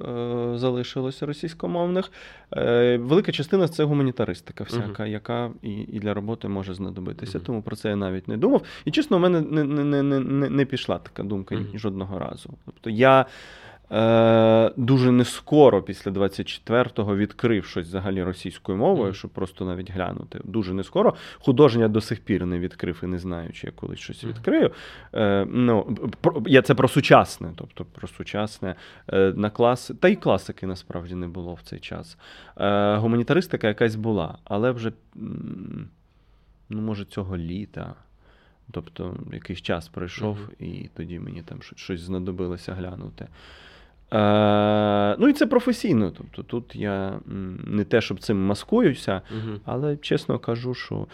[0.55, 2.13] залишилося російськомовних.
[2.57, 7.39] Е- велика частина це гуманітаристика, всяка, яка і, і для роботи може знадобитися.
[7.39, 7.47] Мгм.
[7.47, 8.63] Тому про це я навіть не думав.
[8.85, 11.79] І чесно, у мене не, не, не, не, не- пішла така думка Мгм.
[11.79, 12.51] жодного разу.
[12.65, 13.27] Тобто я.
[13.93, 20.41] Е, дуже не скоро після 24-го відкрив щось взагалі російською мовою, щоб просто навіть глянути.
[20.45, 21.15] Дуже не скоро.
[21.39, 24.71] Художня до сих пір не відкрив і не знаю, чи я колись щось відкрию.
[25.15, 28.75] Е, ну, про, я це про сучасне, тобто про сучасне
[29.09, 29.91] е, на клас.
[30.01, 32.19] Та й класики насправді не було в цей час.
[32.57, 34.93] Е, гуманітаристика якась була, але вже,
[36.69, 37.95] ну, може, цього літа.
[38.71, 40.51] Тобто якийсь час пройшов, Мгм.
[40.59, 43.29] і тоді мені там щось знадобилося глянути.
[44.13, 46.13] Е, ну і це професійно.
[46.17, 47.13] Тобто тут я
[47.67, 49.59] не те, щоб цим маскуюся, Угу.
[49.65, 51.07] але чесно кажу, що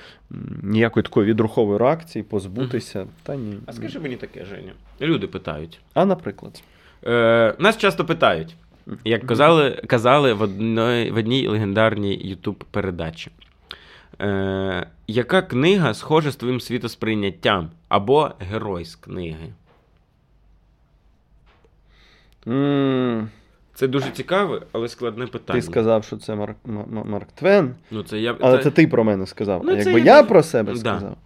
[0.62, 3.54] ніякої такої відрухової реакції позбутися, та ні.
[3.66, 4.72] А скажи мені таке, Женя.
[5.00, 5.80] Люди питають.
[5.94, 6.62] А наприклад,
[7.06, 8.56] Е, нас часто питають,
[9.04, 13.30] як казали, казали в, одної, в одній легендарній Ютуб передачі.
[14.20, 19.52] Е, яка книга схожа з твоїм світосприйняттям або герой з книги?
[22.48, 23.28] М,
[23.74, 25.60] Це дуже цікаве, але складне питання.
[25.60, 26.56] ти сказав, що це Марк,
[27.04, 29.62] Марк Твен, Ну, це я, але це, ти про мене сказав.
[29.64, 30.78] Ну, а якби я я про себе Да.
[30.78, 31.16] сказав.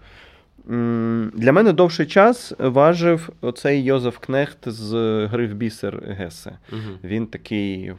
[1.34, 4.92] Для мене довший час важив оцей Йозеф Кнехт з
[5.26, 6.58] гри в бісер Гесе.
[6.72, 6.80] Угу.
[7.04, 7.92] Він такий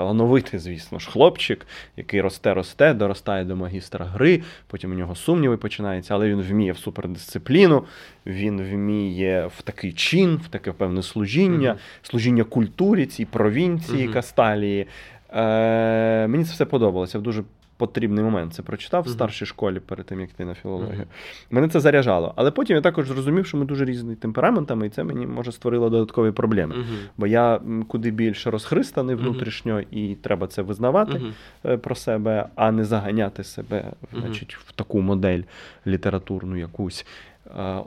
[0.00, 5.56] талановитий, звісно ж, хлопчик, який росте, росте, доростає до магістра гри, потім у нього сумніви
[5.56, 7.84] починаються, але він вміє в супердисципліну,
[8.26, 11.78] він вміє в такий чин, в таке певне служіння, Мгм.
[12.02, 14.12] служіння культурі, цій провінції, Мгм.
[14.12, 14.86] Касталії.
[15.34, 17.18] Е, мені це все подобалося.
[17.18, 17.42] В дуже
[17.80, 21.06] потрібний момент це прочитав в старшій школі перед тим, як йти на філологію.
[21.50, 22.32] Мене це заряджало.
[22.36, 25.90] Але потім я також зрозумів, що ми дуже різні темпераментами, і це мені може створило
[25.90, 26.74] додаткові проблеми.
[27.16, 31.20] Бо я куди більше розхристаний внутрішньо, і треба це визнавати
[31.64, 35.42] е, про себе, а не заганяти себе значить, в таку модель
[35.86, 37.06] літературну якусь.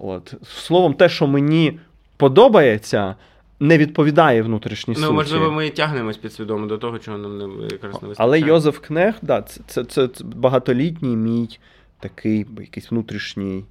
[0.02, 0.34] От.
[0.44, 1.80] Словом, те, що мені
[2.18, 3.16] подобається,
[3.64, 5.08] не відповідає внутрішній суті.
[5.08, 8.16] Ну, можливо, ми тягнемось підсвідомо до того, чого нам не якраз не вистачає.
[8.18, 11.60] Але Йозеф Кнех, да, це, це, це, це багатолітній мій
[12.00, 13.66] такий якийсь внутрішній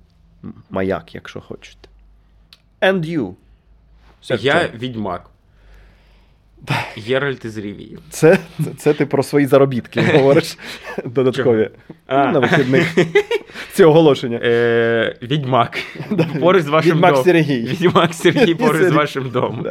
[0.70, 1.88] маяк, якщо хочете.
[2.80, 3.34] And you.
[4.40, 5.30] Я відьмак.
[6.96, 7.98] Геральт із Рівії.
[8.10, 10.58] Це, це, це ти про свої заробітки говориш
[11.04, 11.70] додаткові.
[12.08, 12.94] Ну, на вихідних.
[13.72, 14.40] Ці оголошення.
[14.42, 15.78] Е, Відьмак.
[16.40, 17.16] Поруч з вашим Відьмак.
[17.16, 17.60] Сергій.
[17.62, 19.66] Відьмак Сергій поруч з вашим домом.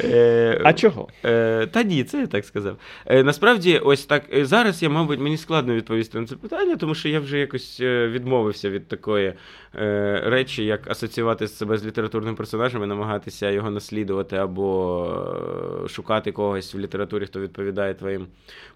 [0.00, 1.08] Е, А чого?
[1.24, 2.76] Е, та ні, це я так сказав.
[3.06, 7.08] Е, насправді, ось так зараз я, мабуть, мені складно відповісти на це питання, тому що
[7.08, 9.32] я вже якось відмовився від такої
[9.74, 15.06] е, речі, як асоціювати себе з літературним персонажем і намагатися його наслідувати або
[15.84, 15.88] е,
[16.26, 18.26] шукати когось в літературі, хто відповідає твоїм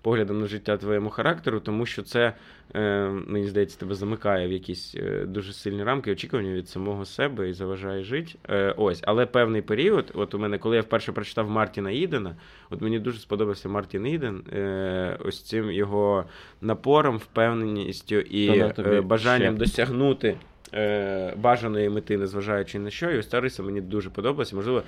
[0.03, 2.35] поглядам на життя, твоєму характеру, тому що це,
[2.75, 7.49] е, мені здається, тебе замикає в якісь е, дуже сильні рамки очікування від самого себе
[7.49, 8.33] і заважає жити.
[8.49, 12.37] Е, ось, але певний період, от у мене, коли я вперше прочитав Мартіна Ідена,
[12.71, 14.43] от мені дуже сподобався Мартін Іден,
[15.25, 16.25] ось цим його
[16.61, 18.65] напором, впевненістю і
[19.03, 19.65] бажанням ще.
[19.65, 20.37] досягнути.
[20.75, 24.57] Е, Бажаної мети, незважаючи на що, і ось ця риса мені дуже подобалася.
[24.57, 24.83] Можливо,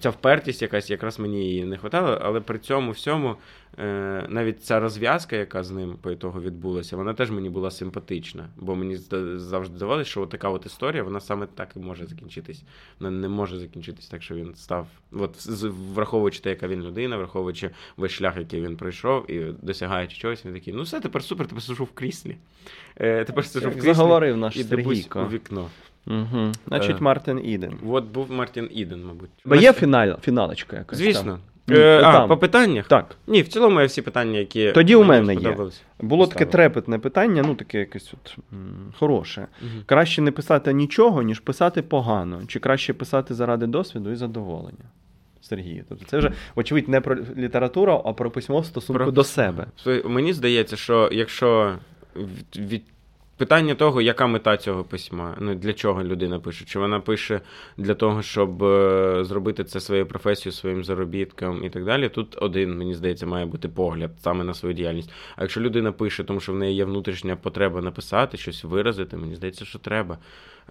[0.00, 3.36] ця впертість якась якраз мені її не вистачало, але при цьому всьому
[3.78, 8.48] е, навіть ця розв'язка, яка з ним по ітогу відбулася, вона теж мені була симпатична.
[8.56, 8.96] Бо мені
[9.36, 12.62] завжди здавалося, що така от історія, вона саме так і може закінчитись.
[13.00, 15.46] Вона не може закінчитись так, що він став, от
[15.94, 20.54] враховуючи те, яка він людина, враховуючи весь шлях, який він пройшов, і досягаючи чогось, він
[20.54, 22.36] такий, ну все, тепер супер, тепер сижу в кріслі.
[23.00, 23.92] Е, тепер сижу в кріслі.
[23.94, 25.66] Заговорив наш і дивлюсь у вікно.
[26.06, 26.52] Угу.
[26.68, 27.02] Значить, Е.
[27.02, 27.72] Мартин Іден.
[27.88, 29.30] От був Мартін Іден, мабуть.
[29.44, 30.98] Бо є фіналь, фіналочка якась.
[30.98, 31.22] Звісно.
[31.32, 31.76] там?
[31.76, 32.28] Е, Ні, а, там.
[32.28, 32.88] по питаннях?
[32.88, 33.16] Так.
[33.26, 34.72] Ні, в цілому я всі питання, які.
[34.72, 35.56] Тоді у мене є.
[36.00, 39.46] Було таке трепетне питання, ну таке якесь от м, хороше.
[39.62, 39.82] Мгм.
[39.86, 42.40] Краще не писати нічого, ніж писати погано.
[42.46, 44.84] Чи краще писати заради досвіду і задоволення?
[45.40, 45.82] Сергій.
[45.88, 49.66] Тобто це вже, очевидь, не про літературу, а про письмо в стосунку Про- до себе.
[50.04, 51.74] Мені здається, що якщо
[52.56, 52.82] від,
[53.36, 57.40] питання того, яка мета цього письма, ну для чого людина пише, чи вона пише
[57.76, 62.08] для того, щоб е, зробити це своєю професією, своїм заробітком і так далі.
[62.08, 65.10] Тут один, мені здається, має бути погляд саме на свою діяльність.
[65.36, 69.34] А якщо людина пише, тому що в неї є внутрішня потреба написати, щось виразити, мені
[69.34, 70.18] здається, що треба.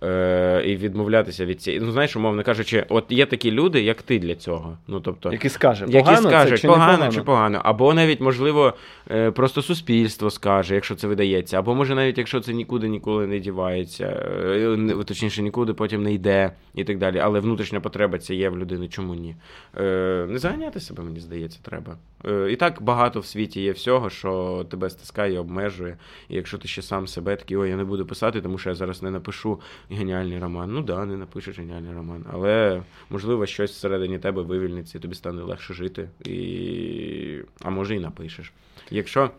[0.03, 1.81] Е, і відмовлятися від цієї.
[1.81, 4.77] Ну, знаєш, умовно кажучи, от є такі люди, як ти для цього.
[4.87, 7.61] Ну, тобто, Який скаже, які погано скажуть, це чи погано, чи погано.
[7.63, 8.73] Або навіть, можливо,
[9.11, 11.59] е, просто суспільство скаже, якщо це видається.
[11.59, 16.51] Або може навіть якщо це нікуди ніколи не дівається, е, точніше, нікуди потім не йде
[16.73, 17.19] і так далі.
[17.19, 19.35] Але внутрішня потреба ця є в людини, чому ні?
[19.77, 21.97] Е, Не заганяти себе, мені здається, треба.
[22.25, 25.97] Е, І так багато в світі є всього, що тебе стискає, обмежує.
[26.29, 28.75] І якщо ти ще сам себе такий, ой, я не буду писати, тому що я
[28.75, 29.59] зараз не напишу
[29.89, 30.73] геніальний роман.
[30.73, 32.25] Ну да, не напишеш геніальний роман.
[32.33, 36.09] Але можливо щось всередині тебе вивільниться, і тобі стане легше жити.
[36.25, 37.39] І...
[37.61, 38.53] А може і напишеш.
[38.91, 39.31] Якщо,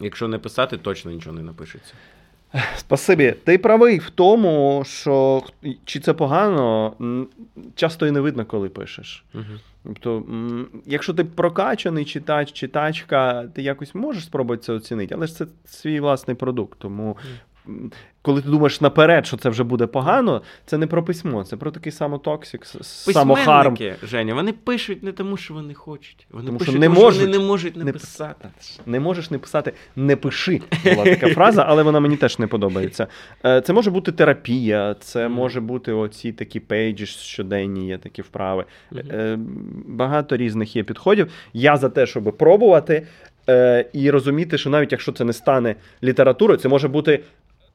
[0.00, 1.94] якщо не писати, точно нічого не напишеться.
[2.76, 3.34] Спасибі.
[3.44, 5.42] Ти правий в тому, що
[5.84, 6.94] чи це погано,
[7.74, 9.24] часто і не видно, коли пишеш.
[9.34, 9.44] Угу.
[9.84, 10.24] Тобто,
[10.86, 16.00] якщо ти прокачаний читач, читачка, ти якось можеш спробувати це оцінити, але ж це свій
[16.00, 16.78] власний продукт.
[16.78, 17.16] Тому,
[18.22, 21.70] коли ти думаєш наперед, що це вже буде погано, це не про письмо, це про
[21.70, 23.76] такий самотоксик, самохарм.
[24.02, 26.26] Женя, вони пишуть не тому, що вони хочуть.
[26.30, 28.48] Вони Тому що не тому, можуть вони не можуть не написати.
[28.86, 30.60] Не можеш не писати, не пиши.
[30.84, 33.06] Була така фраза, але вона мені теж не подобається.
[33.44, 38.64] Е, Це може бути терапія, це може бути оці такі пейджі щоденні, є такі вправи.
[38.96, 39.38] Е,
[39.86, 41.32] Багато різних є підходів.
[41.52, 43.06] Я за те, щоб пробувати
[43.48, 47.24] е, і розуміти, що навіть якщо це не стане літературою, це може бути.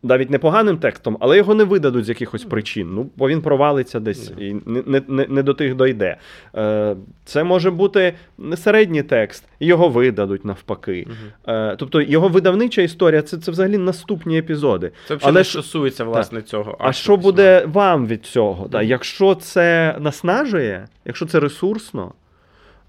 [0.06, 2.90] Навіть непоганим текстом, але його не видадуть з якихось причин.
[2.94, 6.18] Ну, бо він провалиться десь і не, не, не, не до тих дойде.
[6.56, 6.96] Е,
[7.26, 11.08] це може бути не середній текст, і його видадуть навпаки.
[11.48, 14.92] Е, тобто його видавнича історія це, це взагалі наступні епізоди.
[15.08, 16.78] Це взагалі Але не стосується власне цього.
[16.80, 17.24] А що письма.
[17.24, 18.70] буде вам від цього?
[18.74, 18.88] Мгм.
[18.88, 22.12] Якщо це наснажує, якщо це ресурсно,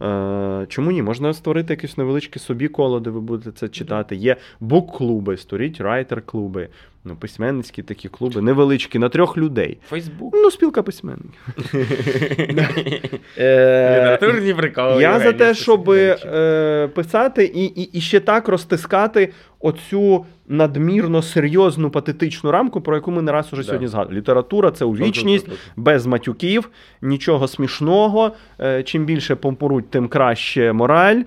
[0.02, 1.02] е, чому ні?
[1.02, 4.16] Можна створити якесь невеличке собі коло, де ви будете це читати.
[4.16, 6.68] Є бук-клуби, створіть райтер-клуби,
[7.06, 9.78] ну, письменницькі такі клуби, невеличкі, на трьох людей.
[9.88, 10.34] Фейсбук.
[10.36, 11.40] Ну, спілка письменників.
[13.38, 15.02] Е, Літературні приколи.
[15.02, 17.52] Я за те, щоб е, писати
[17.92, 23.62] і ще так розтискати оцю надмірно серйозну патетичну рамку, про яку ми не раз уже
[23.62, 24.18] сьогодні згадували.
[24.18, 26.70] Література це увічність, без матюків,
[27.02, 28.32] нічого смішного.
[28.60, 31.22] Е, чим більше помпоруть, тим краще мораль.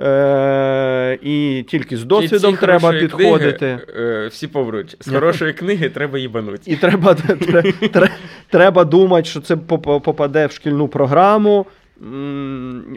[0.00, 3.58] Е, і тільки з досвідом треба підходити.
[3.58, 3.86] Книги,
[4.24, 4.96] е, всі повруть.
[5.00, 6.68] З хорошої книги треба їбануть.
[6.68, 8.10] І треба, тре- тре-
[8.50, 11.66] треба думати, що це попаде в шкільну програму.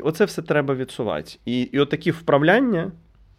[0.03, 1.31] Оце все треба відсувати.
[1.45, 2.91] І, і отакі вправляння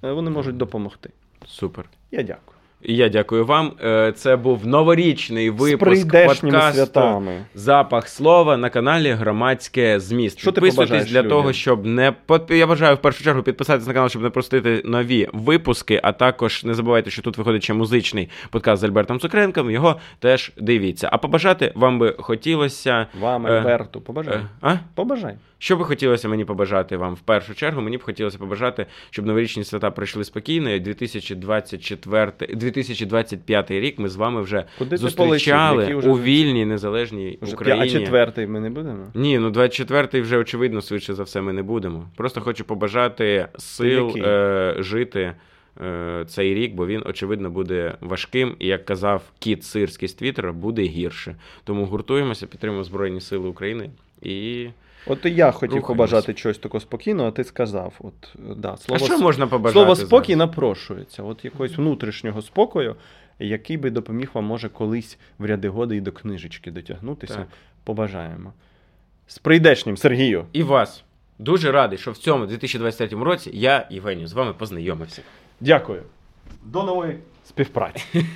[0.05, 1.11] е, вони можуть допомогти.
[1.47, 1.85] Супер.
[2.11, 2.58] Я дякую.
[2.83, 3.73] І я дякую вам.
[3.85, 7.45] Е, Це був новорічний випуск подкасту святами.
[7.55, 10.39] Запах слова на каналі Громадське зміст.
[10.39, 11.31] Що Підписуйтесь побажаєш для людям?
[11.31, 12.13] того, щоб не
[12.51, 16.01] Я бажаю в першу чергу підписатись на канал, щоб не простити нові випуски.
[16.03, 19.71] А також не забувайте, що тут виходить ще музичний подкаст з Альбертом Цукренком.
[19.71, 21.09] Його теж дивіться.
[21.13, 23.07] А побажати вам би хотілося.
[23.21, 24.35] Вам, Е, Альберту, побажай.
[24.35, 24.75] е, А?
[24.95, 25.35] Побажай.
[25.61, 27.81] Що би хотілося мені побажати вам в першу чергу?
[27.83, 30.71] Мені б хотілося побажати, щоб новорічні свята пройшли спокійно.
[30.71, 37.55] І 2024, 2025 рік ми з вами вже Куди зустрічали вже- у вільній незалежній Вже
[37.55, 37.83] Україні.
[37.85, 39.07] А четвертий ми не будемо?
[39.15, 42.09] Ні, ну 24-й вже очевидно, швидше за все, ми не будемо.
[42.17, 45.33] Просто хочу побажати сил е, жити
[45.81, 48.57] е, цей рік, бо він, очевидно, буде важким.
[48.59, 51.37] І як казав кіт Сирський з Твіттера, буде гірше.
[51.65, 53.91] Тому гуртуємося, підтримуємо Збройні Сили України
[54.23, 54.67] і.
[55.09, 55.87] От і я хотів Рухаємось.
[55.89, 57.95] побажати чогось такого спокійного, а ти сказав.
[58.01, 59.73] От, да, А слово, що можна побажати?
[59.73, 60.49] слово спокій зараз?
[60.49, 61.23] напрошується.
[61.23, 62.97] От якогось внутрішнього спокою,
[63.39, 67.35] який би допоміг вам, може, колись в ряди годи і до книжечки дотягнутися.
[67.35, 67.49] Так.
[67.85, 68.53] Побажаємо.
[69.27, 70.45] З прийдешнім, Сергію.
[70.53, 71.05] І вас.
[71.39, 75.23] Дуже радий, що в цьому 2023 році я, Євгенію, з вами познайомився.
[75.61, 76.03] Дякую.
[76.65, 78.05] До нової співпраці.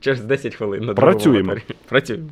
[0.00, 1.54] Через 10 хвилин на Працюємо.
[1.88, 2.28] Працюємо.